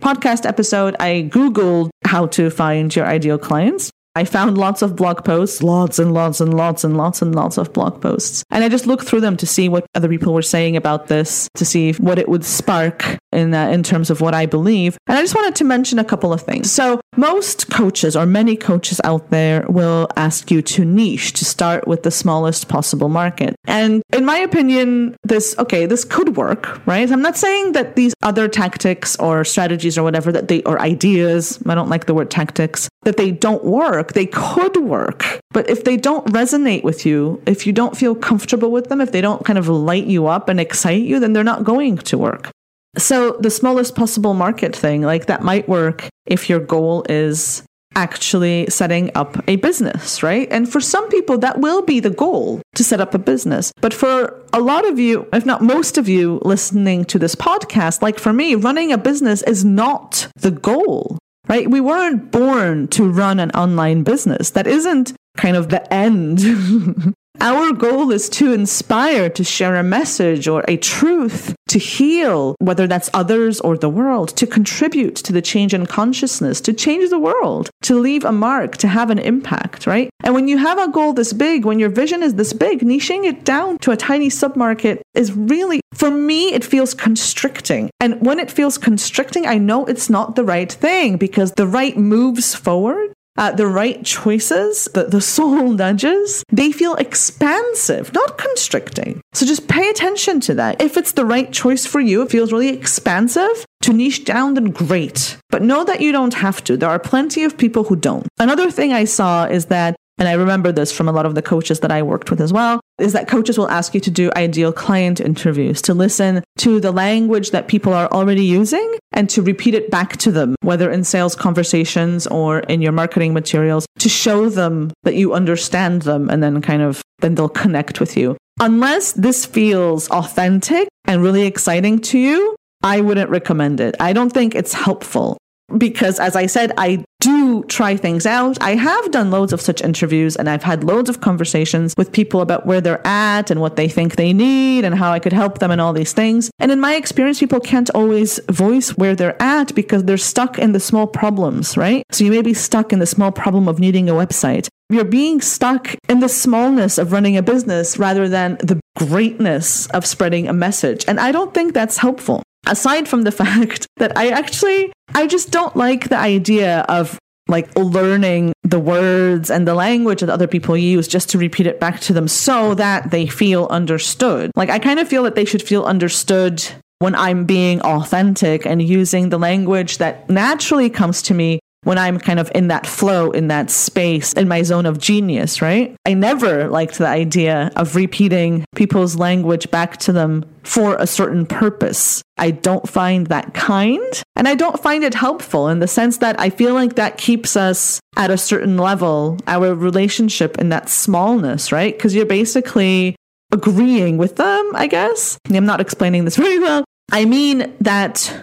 podcast 0.02 0.46
episode, 0.46 0.96
I 1.00 1.30
Googled 1.32 1.90
how 2.04 2.28
to 2.28 2.50
find 2.50 2.96
your 2.96 3.06
ideal 3.06 3.38
clients. 3.38 3.92
I 4.16 4.24
found 4.24 4.58
lots 4.58 4.82
of 4.82 4.96
blog 4.96 5.26
posts, 5.26 5.62
lots 5.62 6.00
and 6.00 6.14
lots 6.14 6.40
and 6.40 6.54
lots 6.54 6.84
and 6.84 6.96
lots 6.96 7.22
and 7.22 7.36
lots 7.36 7.58
of 7.58 7.74
blog 7.74 8.02
posts. 8.02 8.44
And 8.50 8.64
I 8.64 8.70
just 8.70 8.88
looked 8.88 9.06
through 9.06 9.22
them 9.22 9.36
to 9.38 9.46
see 9.46 9.68
what 9.68 9.86
other 9.94 10.08
people 10.08 10.34
were 10.34 10.42
saying 10.42 10.78
about 10.78 11.08
this, 11.08 11.50
to 11.56 11.66
see 11.66 11.92
what 11.94 12.18
it 12.18 12.30
would 12.30 12.46
spark 12.46 13.18
in 13.36 13.54
uh, 13.54 13.68
in 13.68 13.84
terms 13.84 14.10
of 14.10 14.22
what 14.22 14.34
I 14.34 14.46
believe. 14.46 14.98
And 15.08 15.18
I 15.18 15.22
just 15.22 15.36
wanted 15.36 15.56
to 15.56 15.64
mention 15.64 16.00
a 16.00 16.04
couple 16.04 16.32
of 16.32 16.42
things. 16.42 16.72
So, 16.72 17.02
most 17.18 17.70
coaches 17.70 18.16
or 18.16 18.26
many 18.26 18.56
coaches 18.56 19.00
out 19.04 19.30
there 19.30 19.66
will 19.68 20.08
ask 20.16 20.50
you 20.52 20.62
to 20.62 20.86
niche, 20.86 21.34
to 21.34 21.46
start 21.46 21.88
with 21.88 22.04
the 22.04 22.12
smallest 22.12 22.68
possible 22.68 23.10
market. 23.10 23.56
And 23.66 24.02
in 24.14 24.26
my 24.26 24.38
opinion, 24.38 25.16
this 25.24 25.56
okay, 25.60 25.86
this 25.86 26.06
could 26.06 26.38
work, 26.38 26.86
right? 26.88 27.12
I'm 27.12 27.22
not 27.22 27.38
saying 27.38 27.74
that 27.74 27.96
these 27.96 28.14
other 28.24 28.48
tactics 28.48 29.16
or 29.18 29.44
strategies 29.44 29.98
or 29.98 30.04
whatever 30.04 30.32
that 30.32 30.48
they 30.48 30.64
or 30.64 30.80
ideas, 30.82 31.60
I 31.66 31.76
don't 31.76 31.90
like 31.90 32.06
the 32.06 32.14
word 32.14 32.32
tactics, 32.32 32.90
that 33.04 33.18
they 33.18 33.32
don't 33.32 33.64
work. 33.64 34.05
They 34.14 34.26
could 34.26 34.78
work. 34.78 35.40
But 35.52 35.70
if 35.70 35.84
they 35.84 35.98
don't 35.98 36.28
resonate 36.28 36.84
with 36.84 37.06
you, 37.06 37.42
if 37.46 37.66
you 37.66 37.74
don't 37.74 37.98
feel 37.98 38.16
comfortable 38.16 38.72
with 38.72 38.90
them, 38.90 39.02
if 39.02 39.12
they 39.12 39.22
don't 39.22 39.46
kind 39.46 39.58
of 39.58 39.68
light 39.68 40.06
you 40.06 40.28
up 40.28 40.50
and 40.50 40.60
excite 40.60 41.04
you, 41.04 41.20
then 41.20 41.34
they're 41.34 41.44
not 41.44 41.64
going 41.64 41.98
to 41.98 42.18
work. 42.18 42.52
So 42.98 43.38
the 43.40 43.50
smallest 43.50 43.96
possible 43.96 44.34
market 44.34 44.76
thing, 44.76 45.02
like 45.02 45.26
that 45.26 45.44
might 45.44 45.68
work 45.68 46.08
if 46.26 46.50
your 46.50 46.60
goal 46.60 47.06
is 47.10 47.64
actually 47.96 48.68
setting 48.70 49.10
up 49.16 49.38
a 49.48 49.56
business, 49.58 50.22
right? 50.22 50.48
And 50.52 50.70
for 50.70 50.82
some 50.82 51.08
people, 51.10 51.38
that 51.40 51.60
will 51.60 51.82
be 51.82 52.00
the 52.00 52.10
goal 52.10 52.62
to 52.76 52.84
set 52.84 53.00
up 53.00 53.14
a 53.14 53.20
business. 53.20 53.72
But 53.82 53.94
for 53.94 54.44
a 54.54 54.60
lot 54.60 54.86
of 54.88 55.00
you, 55.00 55.28
if 55.34 55.46
not 55.46 55.62
most 55.62 55.98
of 55.98 56.08
you 56.10 56.40
listening 56.44 57.06
to 57.06 57.20
this 57.20 57.36
podcast, 57.36 58.02
like 58.02 58.20
for 58.20 58.34
me, 58.34 58.56
running 58.56 58.92
a 58.92 58.98
business 58.98 59.42
is 59.44 59.64
not 59.64 60.28
the 60.36 60.52
goal 60.52 61.18
right? 61.48 61.70
We 61.70 61.82
weren't 61.82 62.32
born 62.32 62.88
to 62.90 63.10
run 63.10 63.40
an 63.40 63.52
online 63.52 64.04
business. 64.04 64.52
That 64.52 64.68
isn't 64.68 65.14
kind 65.38 65.56
of 65.56 65.70
the 65.70 65.94
end. 65.94 67.14
Our 67.42 67.74
goal 67.74 68.12
is 68.12 68.30
to 68.30 68.54
inspire, 68.54 69.30
to 69.30 69.44
share 69.44 69.76
a 69.76 69.84
message 69.84 70.48
or 70.48 70.64
a 70.68 70.78
truth, 70.78 71.56
to 71.68 71.80
heal, 71.80 72.56
whether 72.60 72.88
that's 72.88 73.10
others 73.14 73.60
or 73.60 73.78
the 73.78 73.90
world, 73.90 74.30
to 74.38 74.48
contribute 74.48 75.16
to 75.18 75.34
the 75.34 75.42
change 75.42 75.74
in 75.74 75.86
consciousness, 75.86 76.62
to 76.62 76.74
change 76.74 77.10
the 77.10 77.20
world, 77.20 77.70
to 77.82 78.00
leave 78.00 78.24
a 78.24 78.32
mark, 78.32 78.78
to 78.78 78.88
have 78.88 79.10
an 79.10 79.20
impact, 79.20 79.88
right? 79.88 80.10
And 80.24 80.34
when 80.34 80.48
you 80.48 80.58
have 80.58 80.80
a 80.80 80.92
goal 80.92 81.14
this 81.14 81.34
big, 81.34 81.66
when 81.66 81.80
your 81.80 81.90
vision 81.90 82.24
is 82.24 82.36
this 82.36 82.54
big, 82.54 82.82
niching 82.82 83.26
it 83.26 83.44
down 83.44 83.78
to 83.80 83.92
a 83.92 83.98
tiny 83.98 84.30
submarket 84.30 85.02
is 85.14 85.34
really, 85.34 85.82
for 85.94 86.12
me, 86.12 86.54
it 86.54 86.64
feels 86.64 86.94
constricting. 86.94 87.90
And 88.00 88.26
when 88.26 88.40
it 88.40 88.52
feels 88.52 88.78
constricting, 88.78 89.46
I 89.46 89.58
know 89.58 89.86
it's 89.86 90.10
not 90.10 90.36
the 90.36 90.44
right 90.44 90.72
thing 90.72 91.18
because 91.18 91.52
the 91.54 91.68
right 91.68 91.98
moves 91.98 92.56
forward 92.56 93.15
uh, 93.38 93.52
the 93.52 93.68
right 93.68 94.04
choices, 94.04 94.88
the, 94.94 95.04
the 95.04 95.22
soul 95.22 95.72
nudges, 95.82 96.44
they 96.52 96.72
feel 96.72 96.96
expansive, 96.96 98.14
not 98.14 98.38
constricting. 98.38 99.22
So 99.34 99.46
just 99.46 99.68
pay 99.68 99.90
attention 99.90 100.40
to 100.42 100.54
that. 100.56 100.82
If 100.82 100.98
it's 100.98 101.14
the 101.14 101.26
right 101.26 101.52
choice 101.52 101.86
for 101.86 102.00
you, 102.00 102.22
it 102.22 102.32
feels 102.32 102.52
really 102.52 102.70
expansive 102.70 103.66
to 103.82 103.94
niche 103.94 104.26
down, 104.26 104.56
then 104.56 104.72
great. 104.72 105.38
But 105.50 105.62
know 105.62 105.84
that 105.84 106.02
you 106.02 106.12
don't 106.12 106.34
have 106.34 106.64
to. 106.66 106.78
There 106.78 106.90
are 106.90 107.00
plenty 107.00 107.44
of 107.44 107.58
people 107.58 107.84
who 107.84 107.96
don't. 107.96 108.28
Another 108.40 108.72
thing 108.72 108.94
I 108.94 109.06
saw 109.06 109.46
is 109.46 109.66
that 109.66 109.96
and 110.18 110.28
I 110.28 110.34
remember 110.34 110.72
this 110.72 110.92
from 110.92 111.08
a 111.08 111.12
lot 111.12 111.26
of 111.26 111.36
the 111.36 111.42
coaches 111.42 111.82
that 111.82 111.92
I 111.92 112.02
worked 112.02 112.32
with 112.32 112.40
as 112.40 112.54
well, 112.54 112.80
is 113.00 113.14
that 113.14 113.28
coaches 113.28 113.58
will 113.58 113.70
ask 113.70 113.94
you 113.94 114.00
to 114.00 114.12
do 114.12 114.32
ideal 114.36 114.72
client 114.72 115.20
interviews, 115.20 115.82
to 115.84 115.94
listen 115.94 116.44
to 116.60 116.80
the 116.80 116.92
language 116.92 117.52
that 117.52 117.68
people 117.68 117.94
are 117.94 118.08
already 118.12 118.46
using 118.46 118.98
and 119.12 119.30
to 119.30 119.42
repeat 119.42 119.74
it 119.74 119.92
back 119.92 120.16
to 120.18 120.32
them, 120.32 120.56
whether 120.62 120.90
in 120.90 121.04
sales 121.04 121.36
conversations 121.36 122.28
or 122.28 122.60
in 122.60 122.82
your 122.82 122.94
marketing 122.94 123.34
materials, 123.34 123.86
to 124.00 124.08
show 124.08 124.50
them 124.50 124.94
that 125.04 125.16
you 125.16 125.34
understand 125.34 126.04
them 126.04 126.30
and 126.30 126.42
then 126.42 126.62
kind 126.62 126.82
of, 126.82 127.02
then 127.20 127.36
they'll 127.36 127.50
connect 127.50 128.00
with 128.00 128.16
you. 128.16 128.38
Unless 128.62 129.14
this 129.14 129.46
feels 129.46 130.10
authentic 130.12 130.88
and 131.04 131.22
really 131.22 131.46
exciting 131.46 132.00
to 132.00 132.18
you, 132.18 132.56
I 132.82 133.02
wouldn't 133.02 133.30
recommend 133.30 133.82
it. 133.82 133.96
I 134.00 134.14
don't 134.14 134.32
think 134.32 134.56
it's 134.56 134.74
helpful 134.74 135.38
because 135.78 136.20
as 136.20 136.36
I 136.36 136.46
said, 136.46 136.72
I 136.78 137.04
do 137.20 137.64
try 137.64 137.98
things 137.98 138.26
out. 138.26 138.62
I 138.62 138.76
have 138.76 139.12
done 139.12 139.32
loads 139.32 139.52
of 139.52 139.62
such 139.62 139.82
interviews 139.82 140.36
and 140.36 140.50
I've 140.50 140.64
had 140.64 140.84
loads 140.84 141.10
of 141.10 141.22
conversations 141.22 141.96
with 141.98 142.12
people 142.12 142.42
about 142.42 142.66
where 142.66 142.82
they're 142.82 143.06
at 143.06 143.50
and 143.50 143.60
what 143.60 143.76
they 143.76 143.88
think 143.88 144.16
they 144.16 144.32
need 144.32 144.86
and 144.86 144.94
how 144.96 145.12
I 145.12 145.20
could 145.20 145.34
help 145.34 145.60
them 145.60 145.72
and 145.72 145.82
all 145.82 145.94
these 145.94 146.14
things. 146.14 146.52
And 146.60 146.72
in 146.72 146.80
my 146.80 146.96
experience, 146.96 147.40
people 147.40 147.60
can't 147.60 147.90
always 147.92 148.40
voice 148.52 148.92
where 148.92 149.16
they're 149.16 149.42
at 149.42 149.74
because 149.74 150.04
they're 150.04 150.18
stuck 150.18 150.60
in 150.60 150.74
the 150.74 150.80
small 150.80 151.08
problems, 151.08 151.78
right? 151.78 152.04
So 152.12 152.24
you 152.24 152.32
may 152.32 152.44
be 152.44 152.54
stuck 152.54 152.94
in 152.94 153.00
the 153.00 153.08
small 153.08 153.32
problem 153.32 153.68
of 153.68 153.80
needing 153.80 154.10
a 154.10 154.14
website. 154.14 154.68
You're 154.90 155.04
being 155.04 155.42
stuck 155.42 155.96
in 156.08 156.20
the 156.20 156.30
smallness 156.30 157.00
of 157.00 157.12
running 157.12 157.38
a 157.38 157.42
business 157.42 157.98
rather 157.98 158.30
than 158.30 158.58
the 158.58 158.80
greatness 158.98 159.88
of 159.88 160.06
spreading 160.06 160.48
a 160.48 160.54
message. 160.54 161.06
And 161.08 161.20
I 161.20 161.32
don't 161.32 161.56
think 161.56 161.74
that's 161.74 161.98
helpful 161.98 162.44
aside 162.68 163.08
from 163.08 163.24
the 163.24 163.32
fact 163.44 163.88
that 163.98 164.18
I 164.18 164.30
actually 164.30 164.92
I 165.14 165.28
just 165.28 165.52
don't 165.52 165.76
like 165.76 166.10
the 166.10 166.18
idea 166.18 166.80
of 166.90 167.18
like 167.48 167.70
learning 167.78 168.54
the 168.64 168.80
words 168.80 169.52
and 169.52 169.68
the 169.68 169.76
language 169.76 170.22
that 170.22 170.30
other 170.30 170.48
people 170.48 170.76
use 170.76 171.08
just 171.08 171.30
to 171.30 171.38
repeat 171.38 171.68
it 171.68 171.80
back 171.80 172.00
to 172.02 172.14
them 172.14 172.28
so 172.28 172.74
that 172.74 173.12
they 173.12 173.28
feel 173.28 173.68
understood. 173.70 174.52
Like 174.56 174.70
I 174.70 174.80
kind 174.80 175.00
of 175.00 175.08
feel 175.08 175.24
that 175.24 175.36
they 175.36 175.46
should 175.46 175.62
feel 175.62 175.84
understood 175.84 176.64
when 177.00 177.14
I'm 177.14 177.46
being 177.46 177.82
authentic 177.82 178.66
and 178.66 178.82
using 178.82 179.30
the 179.30 179.38
language 179.38 180.00
that 180.00 180.28
naturally 180.30 180.90
comes 180.90 181.22
to 181.24 181.34
me 181.34 181.60
when 181.86 181.98
I'm 181.98 182.20
kind 182.20 182.40
of 182.40 182.52
in 182.54 182.68
that 182.68 182.86
flow, 182.86 183.32
in 183.32 183.48
that 183.48 183.70
space, 183.72 184.34
in 184.34 184.48
my 184.48 184.64
zone 184.64 184.86
of 184.86 185.00
genius, 185.00 185.62
right? 185.62 185.96
I 186.06 186.16
never 186.16 186.68
liked 186.68 186.98
the 186.98 187.08
idea 187.08 187.72
of 187.76 187.96
repeating 187.96 188.66
people's 188.76 189.16
language 189.16 189.70
back 189.72 189.98
to 189.98 190.12
them 190.12 190.44
for 190.64 190.96
a 190.96 191.06
certain 191.06 191.46
purpose. 191.46 192.24
I 192.38 192.52
don't 192.52 192.90
find 192.90 193.28
that 193.28 193.54
kind 193.54 194.24
and 194.36 194.48
I 194.48 194.56
don't 194.56 194.82
find 194.82 195.04
it 195.04 195.14
helpful 195.14 195.70
in 195.70 195.80
the 195.80 195.88
sense 195.88 196.18
that 196.18 196.40
I 196.40 196.50
feel 196.50 196.74
like 196.74 196.96
that 196.96 197.18
keeps 197.18 197.56
us 197.56 198.00
at 198.18 198.32
a 198.32 198.38
certain 198.38 198.78
level, 198.78 199.38
our 199.46 199.76
relationship 199.76 200.58
in 200.58 200.70
that 200.70 200.90
smallness, 200.90 201.72
right? 201.72 201.96
Because 201.96 202.16
you're 202.16 202.26
basically 202.26 203.16
agreeing 203.52 204.18
with 204.18 204.38
them, 204.38 204.72
I 204.74 204.88
guess. 204.88 205.38
I'm 205.50 205.66
not 205.66 205.82
explaining 205.82 206.26
this 206.26 206.36
very 206.46 206.60
well. 206.60 206.84
I 207.12 207.26
mean 207.26 207.72
that 207.82 208.34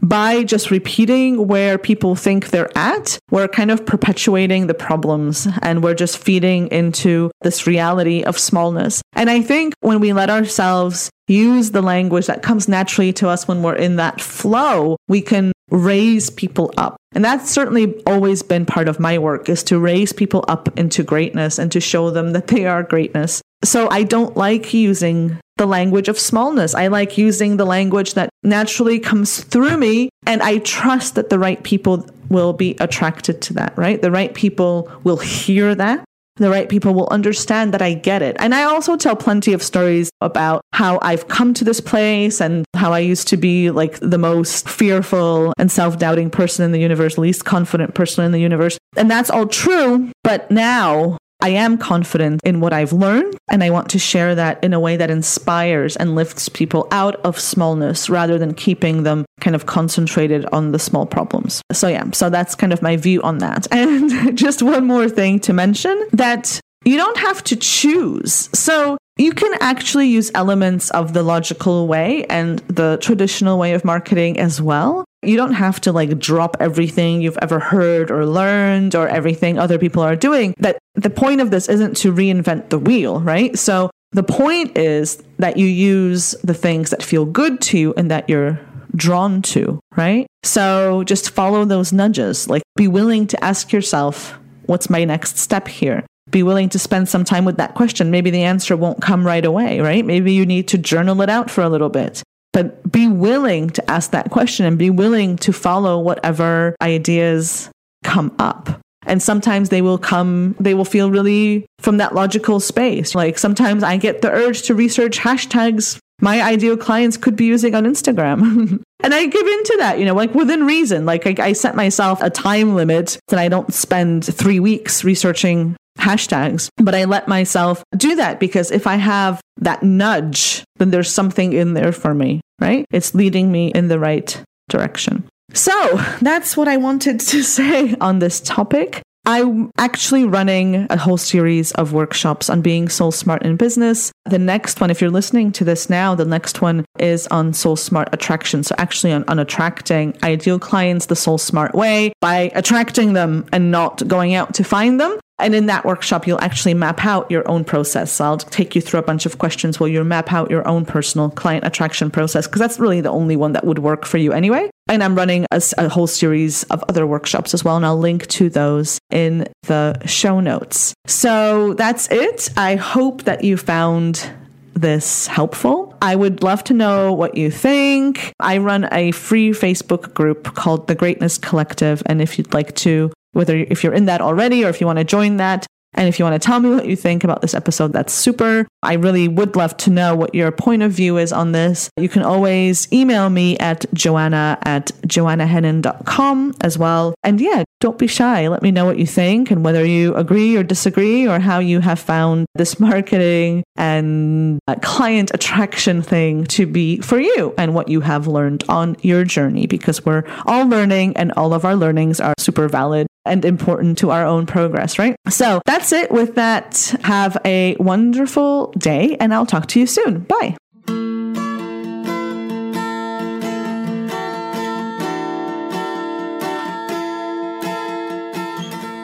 by 0.00 0.44
just 0.44 0.70
repeating 0.70 1.46
where 1.46 1.78
people 1.78 2.14
think 2.14 2.50
they're 2.50 2.76
at, 2.76 3.18
we're 3.30 3.48
kind 3.48 3.70
of 3.70 3.86
perpetuating 3.86 4.66
the 4.66 4.74
problems 4.74 5.48
and 5.62 5.82
we're 5.82 5.94
just 5.94 6.18
feeding 6.18 6.68
into 6.68 7.30
this 7.42 7.66
reality 7.66 8.22
of 8.22 8.38
smallness. 8.38 9.02
And 9.14 9.30
I 9.30 9.40
think 9.40 9.74
when 9.80 10.00
we 10.00 10.12
let 10.12 10.30
ourselves 10.30 11.10
use 11.26 11.70
the 11.70 11.82
language 11.82 12.26
that 12.26 12.42
comes 12.42 12.68
naturally 12.68 13.12
to 13.14 13.28
us 13.28 13.48
when 13.48 13.62
we're 13.62 13.76
in 13.76 13.96
that 13.96 14.20
flow, 14.20 14.96
we 15.08 15.22
can 15.22 15.52
raise 15.70 16.30
people 16.30 16.72
up. 16.76 16.96
And 17.12 17.24
that's 17.24 17.50
certainly 17.50 18.02
always 18.06 18.42
been 18.42 18.66
part 18.66 18.88
of 18.88 19.00
my 19.00 19.18
work 19.18 19.48
is 19.48 19.62
to 19.64 19.78
raise 19.78 20.12
people 20.12 20.44
up 20.48 20.76
into 20.78 21.02
greatness 21.02 21.58
and 21.58 21.72
to 21.72 21.80
show 21.80 22.10
them 22.10 22.32
that 22.32 22.48
they 22.48 22.66
are 22.66 22.82
greatness. 22.82 23.40
So 23.64 23.88
I 23.88 24.02
don't 24.02 24.36
like 24.36 24.74
using 24.74 25.38
the 25.56 25.66
language 25.66 26.08
of 26.08 26.18
smallness. 26.18 26.74
I 26.74 26.88
like 26.88 27.16
using 27.16 27.56
the 27.56 27.64
language 27.64 28.14
that 28.14 28.30
naturally 28.42 28.98
comes 28.98 29.42
through 29.42 29.76
me. 29.76 30.10
And 30.26 30.42
I 30.42 30.58
trust 30.58 31.14
that 31.14 31.30
the 31.30 31.38
right 31.38 31.62
people 31.62 32.06
will 32.28 32.52
be 32.52 32.76
attracted 32.80 33.42
to 33.42 33.54
that, 33.54 33.76
right? 33.76 34.00
The 34.00 34.10
right 34.10 34.34
people 34.34 34.90
will 35.04 35.18
hear 35.18 35.74
that. 35.74 36.04
The 36.36 36.50
right 36.50 36.68
people 36.68 36.94
will 36.94 37.06
understand 37.12 37.72
that 37.74 37.82
I 37.82 37.94
get 37.94 38.20
it. 38.20 38.34
And 38.40 38.56
I 38.56 38.64
also 38.64 38.96
tell 38.96 39.14
plenty 39.14 39.52
of 39.52 39.62
stories 39.62 40.10
about 40.20 40.62
how 40.72 40.98
I've 41.00 41.28
come 41.28 41.54
to 41.54 41.64
this 41.64 41.80
place 41.80 42.40
and 42.40 42.64
how 42.74 42.92
I 42.92 42.98
used 42.98 43.28
to 43.28 43.36
be 43.36 43.70
like 43.70 44.00
the 44.00 44.18
most 44.18 44.68
fearful 44.68 45.52
and 45.58 45.70
self 45.70 45.96
doubting 45.96 46.30
person 46.30 46.64
in 46.64 46.72
the 46.72 46.80
universe, 46.80 47.18
least 47.18 47.44
confident 47.44 47.94
person 47.94 48.24
in 48.24 48.32
the 48.32 48.40
universe. 48.40 48.78
And 48.96 49.08
that's 49.08 49.30
all 49.30 49.46
true. 49.46 50.10
But 50.24 50.50
now 50.50 51.18
I 51.44 51.50
am 51.50 51.76
confident 51.76 52.40
in 52.42 52.60
what 52.60 52.72
I've 52.72 52.94
learned, 52.94 53.36
and 53.50 53.62
I 53.62 53.68
want 53.68 53.90
to 53.90 53.98
share 53.98 54.34
that 54.34 54.64
in 54.64 54.72
a 54.72 54.80
way 54.80 54.96
that 54.96 55.10
inspires 55.10 55.94
and 55.94 56.14
lifts 56.14 56.48
people 56.48 56.88
out 56.90 57.16
of 57.16 57.38
smallness 57.38 58.08
rather 58.08 58.38
than 58.38 58.54
keeping 58.54 59.02
them 59.02 59.26
kind 59.42 59.54
of 59.54 59.66
concentrated 59.66 60.46
on 60.52 60.72
the 60.72 60.78
small 60.78 61.04
problems. 61.04 61.60
So, 61.70 61.86
yeah, 61.86 62.10
so 62.12 62.30
that's 62.30 62.54
kind 62.54 62.72
of 62.72 62.80
my 62.80 62.96
view 62.96 63.20
on 63.20 63.38
that. 63.38 63.66
And 63.74 64.38
just 64.38 64.62
one 64.62 64.86
more 64.86 65.10
thing 65.10 65.38
to 65.40 65.52
mention 65.52 66.02
that 66.12 66.58
you 66.86 66.96
don't 66.96 67.18
have 67.18 67.44
to 67.44 67.56
choose. 67.56 68.48
So, 68.54 68.96
you 69.18 69.32
can 69.32 69.52
actually 69.60 70.08
use 70.08 70.30
elements 70.34 70.90
of 70.90 71.12
the 71.12 71.22
logical 71.22 71.86
way 71.86 72.24
and 72.24 72.60
the 72.60 72.96
traditional 73.02 73.58
way 73.58 73.74
of 73.74 73.84
marketing 73.84 74.40
as 74.40 74.62
well. 74.62 75.04
You 75.26 75.36
don't 75.36 75.52
have 75.54 75.80
to 75.82 75.92
like 75.92 76.18
drop 76.18 76.56
everything 76.60 77.20
you've 77.20 77.38
ever 77.40 77.58
heard 77.58 78.10
or 78.10 78.26
learned 78.26 78.94
or 78.94 79.08
everything 79.08 79.58
other 79.58 79.78
people 79.78 80.02
are 80.02 80.16
doing. 80.16 80.54
That 80.58 80.78
the 80.94 81.10
point 81.10 81.40
of 81.40 81.50
this 81.50 81.68
isn't 81.68 81.96
to 81.98 82.12
reinvent 82.12 82.70
the 82.70 82.78
wheel, 82.78 83.20
right? 83.20 83.58
So 83.58 83.90
the 84.12 84.22
point 84.22 84.78
is 84.78 85.22
that 85.38 85.56
you 85.56 85.66
use 85.66 86.32
the 86.44 86.54
things 86.54 86.90
that 86.90 87.02
feel 87.02 87.24
good 87.24 87.60
to 87.62 87.78
you 87.78 87.94
and 87.96 88.10
that 88.10 88.28
you're 88.28 88.60
drawn 88.94 89.42
to, 89.42 89.80
right? 89.96 90.26
So 90.44 91.02
just 91.04 91.30
follow 91.30 91.64
those 91.64 91.92
nudges. 91.92 92.48
Like 92.48 92.62
be 92.76 92.88
willing 92.88 93.26
to 93.28 93.44
ask 93.44 93.72
yourself, 93.72 94.38
what's 94.66 94.88
my 94.88 95.04
next 95.04 95.38
step 95.38 95.66
here? 95.66 96.04
Be 96.30 96.42
willing 96.42 96.68
to 96.70 96.78
spend 96.78 97.08
some 97.08 97.24
time 97.24 97.44
with 97.44 97.56
that 97.58 97.74
question. 97.74 98.10
Maybe 98.10 98.30
the 98.30 98.42
answer 98.42 98.76
won't 98.76 99.02
come 99.02 99.26
right 99.26 99.44
away, 99.44 99.80
right? 99.80 100.04
Maybe 100.04 100.32
you 100.32 100.46
need 100.46 100.68
to 100.68 100.78
journal 100.78 101.20
it 101.22 101.28
out 101.28 101.50
for 101.50 101.62
a 101.62 101.68
little 101.68 101.90
bit. 101.90 102.22
But 102.54 102.90
be 102.90 103.06
willing 103.06 103.68
to 103.70 103.90
ask 103.90 104.12
that 104.12 104.30
question 104.30 104.64
and 104.64 104.78
be 104.78 104.88
willing 104.88 105.36
to 105.38 105.52
follow 105.52 105.98
whatever 105.98 106.74
ideas 106.80 107.68
come 108.04 108.34
up. 108.38 108.80
And 109.06 109.22
sometimes 109.22 109.68
they 109.68 109.82
will 109.82 109.98
come, 109.98 110.56
they 110.58 110.72
will 110.72 110.86
feel 110.86 111.10
really 111.10 111.66
from 111.80 111.98
that 111.98 112.14
logical 112.14 112.58
space. 112.58 113.14
Like 113.14 113.36
sometimes 113.36 113.82
I 113.82 113.98
get 113.98 114.22
the 114.22 114.30
urge 114.30 114.62
to 114.62 114.74
research 114.74 115.18
hashtags 115.18 116.00
my 116.20 116.40
ideal 116.42 116.76
clients 116.76 117.16
could 117.16 117.36
be 117.36 117.44
using 117.44 117.74
on 117.74 117.84
Instagram. 117.84 118.82
and 119.02 119.14
I 119.14 119.26
give 119.26 119.46
into 119.46 119.76
that, 119.78 119.98
you 119.98 120.04
know, 120.04 120.14
like 120.14 120.34
within 120.34 120.64
reason. 120.64 121.04
Like 121.06 121.26
I, 121.26 121.48
I 121.48 121.52
set 121.52 121.74
myself 121.74 122.22
a 122.22 122.30
time 122.30 122.74
limit 122.74 123.18
that 123.28 123.38
I 123.38 123.48
don't 123.48 123.72
spend 123.74 124.24
three 124.24 124.60
weeks 124.60 125.04
researching 125.04 125.76
hashtags, 125.98 126.68
but 126.76 126.94
I 126.94 127.04
let 127.04 127.28
myself 127.28 127.82
do 127.96 128.16
that 128.16 128.40
because 128.40 128.70
if 128.70 128.86
I 128.86 128.96
have 128.96 129.40
that 129.58 129.82
nudge, 129.82 130.64
then 130.76 130.90
there's 130.90 131.10
something 131.10 131.52
in 131.52 131.74
there 131.74 131.92
for 131.92 132.14
me, 132.14 132.40
right? 132.60 132.86
It's 132.90 133.14
leading 133.14 133.50
me 133.50 133.68
in 133.68 133.88
the 133.88 133.98
right 133.98 134.42
direction. 134.68 135.24
So 135.52 135.72
that's 136.20 136.56
what 136.56 136.68
I 136.68 136.76
wanted 136.76 137.20
to 137.20 137.42
say 137.56 137.94
on 138.00 138.18
this 138.18 138.40
topic. 138.40 139.02
I'm 139.26 139.70
actually 139.78 140.24
running 140.24 140.86
a 140.90 140.98
whole 140.98 141.16
series 141.16 141.72
of 141.72 141.94
workshops 141.94 142.50
on 142.50 142.60
being 142.60 142.90
soul 142.90 143.10
smart 143.10 143.42
in 143.42 143.56
business. 143.56 144.12
The 144.26 144.38
next 144.38 144.82
one, 144.82 144.90
if 144.90 145.00
you're 145.00 145.10
listening 145.10 145.50
to 145.52 145.64
this 145.64 145.88
now, 145.88 146.14
the 146.14 146.26
next 146.26 146.60
one 146.60 146.84
is 146.98 147.26
on 147.28 147.54
soul 147.54 147.76
smart 147.76 148.10
attraction. 148.12 148.62
So 148.62 148.74
actually 148.76 149.14
on, 149.14 149.24
on 149.28 149.38
attracting 149.38 150.14
ideal 150.22 150.58
clients 150.58 151.06
the 151.06 151.16
soul 151.16 151.38
smart 151.38 151.74
way 151.74 152.12
by 152.20 152.52
attracting 152.54 153.14
them 153.14 153.46
and 153.50 153.70
not 153.70 154.06
going 154.06 154.34
out 154.34 154.52
to 154.54 154.64
find 154.64 155.00
them. 155.00 155.18
And 155.38 155.54
in 155.54 155.66
that 155.66 155.84
workshop, 155.84 156.26
you'll 156.26 156.40
actually 156.40 156.74
map 156.74 157.04
out 157.04 157.30
your 157.30 157.48
own 157.48 157.64
process. 157.64 158.12
So 158.12 158.24
I'll 158.24 158.38
take 158.38 158.74
you 158.74 158.80
through 158.80 159.00
a 159.00 159.02
bunch 159.02 159.26
of 159.26 159.38
questions 159.38 159.80
while 159.80 159.88
you 159.88 160.02
map 160.04 160.32
out 160.32 160.50
your 160.50 160.66
own 160.66 160.84
personal 160.84 161.30
client 161.30 161.66
attraction 161.66 162.10
process, 162.10 162.46
because 162.46 162.60
that's 162.60 162.78
really 162.78 163.00
the 163.00 163.10
only 163.10 163.36
one 163.36 163.52
that 163.52 163.64
would 163.64 163.80
work 163.80 164.04
for 164.04 164.18
you 164.18 164.32
anyway. 164.32 164.70
And 164.88 165.02
I'm 165.02 165.14
running 165.14 165.46
a, 165.50 165.62
a, 165.78 165.88
whole 165.88 166.06
series 166.06 166.62
of 166.64 166.84
other 166.88 167.06
workshops 167.06 167.54
as 167.54 167.64
well. 167.64 167.76
And 167.76 167.86
I'll 167.86 167.98
link 167.98 168.26
to 168.28 168.50
those 168.50 168.98
in 169.10 169.48
the 169.62 169.98
show 170.06 170.40
notes. 170.40 170.94
So 171.06 171.74
that's 171.74 172.06
it. 172.10 172.50
I 172.56 172.76
hope 172.76 173.22
that 173.22 173.42
you 173.42 173.56
found 173.56 174.30
this 174.74 175.26
helpful. 175.26 175.96
I 176.02 176.16
would 176.16 176.42
love 176.42 176.64
to 176.64 176.74
know 176.74 177.12
what 177.12 177.36
you 177.36 177.50
think. 177.50 178.32
I 178.40 178.58
run 178.58 178.88
a 178.92 179.12
free 179.12 179.50
Facebook 179.50 180.12
group 180.12 180.54
called 180.54 180.86
The 180.86 180.94
Greatness 180.94 181.38
Collective. 181.38 182.02
And 182.06 182.20
if 182.20 182.36
you'd 182.36 182.52
like 182.52 182.74
to 182.76 183.10
whether 183.34 183.56
if 183.56 183.84
you're 183.84 183.94
in 183.94 184.06
that 184.06 184.20
already 184.20 184.64
or 184.64 184.68
if 184.68 184.80
you 184.80 184.86
want 184.86 184.98
to 184.98 185.04
join 185.04 185.36
that. 185.36 185.66
And 185.94 186.08
if 186.08 186.18
you 186.18 186.24
want 186.24 186.40
to 186.40 186.44
tell 186.44 186.60
me 186.60 186.70
what 186.70 186.86
you 186.86 186.96
think 186.96 187.24
about 187.24 187.40
this 187.40 187.54
episode, 187.54 187.92
that's 187.92 188.12
super. 188.12 188.66
I 188.82 188.94
really 188.94 189.28
would 189.28 189.56
love 189.56 189.76
to 189.78 189.90
know 189.90 190.14
what 190.14 190.34
your 190.34 190.50
point 190.50 190.82
of 190.82 190.92
view 190.92 191.16
is 191.18 191.32
on 191.32 191.52
this. 191.52 191.88
You 191.96 192.08
can 192.08 192.22
always 192.22 192.92
email 192.92 193.30
me 193.30 193.56
at 193.58 193.86
joanna 193.94 194.58
at 194.62 194.86
joannahennon.com 195.06 196.54
as 196.60 196.76
well. 196.76 197.14
And 197.22 197.40
yeah, 197.40 197.64
don't 197.80 197.98
be 197.98 198.06
shy. 198.06 198.48
Let 198.48 198.62
me 198.62 198.70
know 198.70 198.84
what 198.84 198.98
you 198.98 199.06
think 199.06 199.50
and 199.50 199.64
whether 199.64 199.84
you 199.84 200.14
agree 200.16 200.56
or 200.56 200.62
disagree 200.62 201.28
or 201.28 201.38
how 201.38 201.60
you 201.60 201.80
have 201.80 202.00
found 202.00 202.46
this 202.56 202.80
marketing 202.80 203.62
and 203.76 204.58
client 204.82 205.30
attraction 205.32 206.02
thing 206.02 206.44
to 206.46 206.66
be 206.66 207.00
for 207.00 207.20
you 207.20 207.54
and 207.56 207.74
what 207.74 207.88
you 207.88 208.00
have 208.00 208.26
learned 208.26 208.64
on 208.68 208.96
your 209.02 209.24
journey 209.24 209.66
because 209.66 210.04
we're 210.04 210.24
all 210.46 210.66
learning 210.66 211.16
and 211.16 211.32
all 211.32 211.54
of 211.54 211.64
our 211.64 211.76
learnings 211.76 212.20
are 212.20 212.34
super 212.38 212.68
valid 212.68 213.06
and 213.24 213.44
important 213.44 213.98
to 213.98 214.10
our 214.10 214.24
own 214.24 214.46
progress, 214.46 214.98
right? 214.98 215.16
So 215.28 215.60
that's 215.66 215.92
it 215.92 216.10
with 216.10 216.34
that. 216.34 216.94
Have 217.02 217.36
a 217.44 217.76
wonderful 217.78 218.72
day 218.78 219.16
and 219.20 219.32
I'll 219.32 219.46
talk 219.46 219.66
to 219.68 219.80
you 219.80 219.86
soon. 219.86 220.20
Bye. 220.20 220.56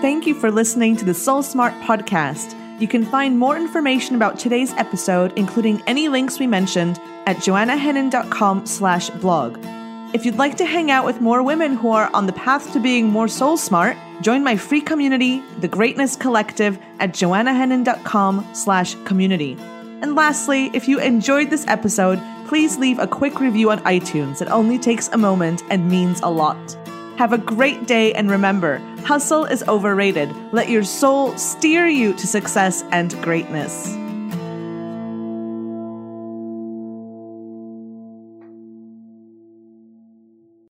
Thank 0.00 0.26
you 0.26 0.34
for 0.34 0.50
listening 0.50 0.96
to 0.96 1.04
the 1.04 1.14
Soul 1.14 1.42
Smart 1.42 1.74
podcast. 1.82 2.56
You 2.80 2.88
can 2.88 3.04
find 3.04 3.38
more 3.38 3.56
information 3.56 4.16
about 4.16 4.38
today's 4.38 4.72
episode, 4.72 5.32
including 5.36 5.82
any 5.86 6.08
links 6.08 6.38
we 6.38 6.46
mentioned, 6.46 6.98
at 7.26 7.36
joannahennon.com 7.36 8.64
slash 8.64 9.10
blog. 9.10 9.62
If 10.12 10.26
you'd 10.26 10.38
like 10.38 10.56
to 10.56 10.66
hang 10.66 10.90
out 10.90 11.04
with 11.04 11.20
more 11.20 11.40
women 11.40 11.76
who 11.76 11.92
are 11.92 12.10
on 12.12 12.26
the 12.26 12.32
path 12.32 12.72
to 12.72 12.80
being 12.80 13.06
more 13.06 13.28
soul 13.28 13.56
smart, 13.56 13.96
join 14.22 14.42
my 14.42 14.56
free 14.56 14.80
community, 14.80 15.40
The 15.60 15.68
Greatness 15.68 16.16
Collective, 16.16 16.80
at 16.98 17.12
joannahennon.com 17.12 18.48
slash 18.52 18.96
community. 19.04 19.56
And 20.02 20.16
lastly, 20.16 20.68
if 20.74 20.88
you 20.88 20.98
enjoyed 20.98 21.50
this 21.50 21.64
episode, 21.68 22.20
please 22.48 22.76
leave 22.76 22.98
a 22.98 23.06
quick 23.06 23.38
review 23.38 23.70
on 23.70 23.78
iTunes. 23.84 24.42
It 24.42 24.48
only 24.48 24.80
takes 24.80 25.06
a 25.08 25.16
moment 25.16 25.62
and 25.70 25.88
means 25.88 26.20
a 26.22 26.30
lot. 26.30 26.76
Have 27.16 27.32
a 27.32 27.38
great 27.38 27.86
day 27.86 28.12
and 28.14 28.28
remember, 28.28 28.78
hustle 29.04 29.44
is 29.44 29.62
overrated. 29.68 30.34
Let 30.52 30.68
your 30.68 30.82
soul 30.82 31.38
steer 31.38 31.86
you 31.86 32.14
to 32.14 32.26
success 32.26 32.82
and 32.90 33.12
greatness. 33.22 33.94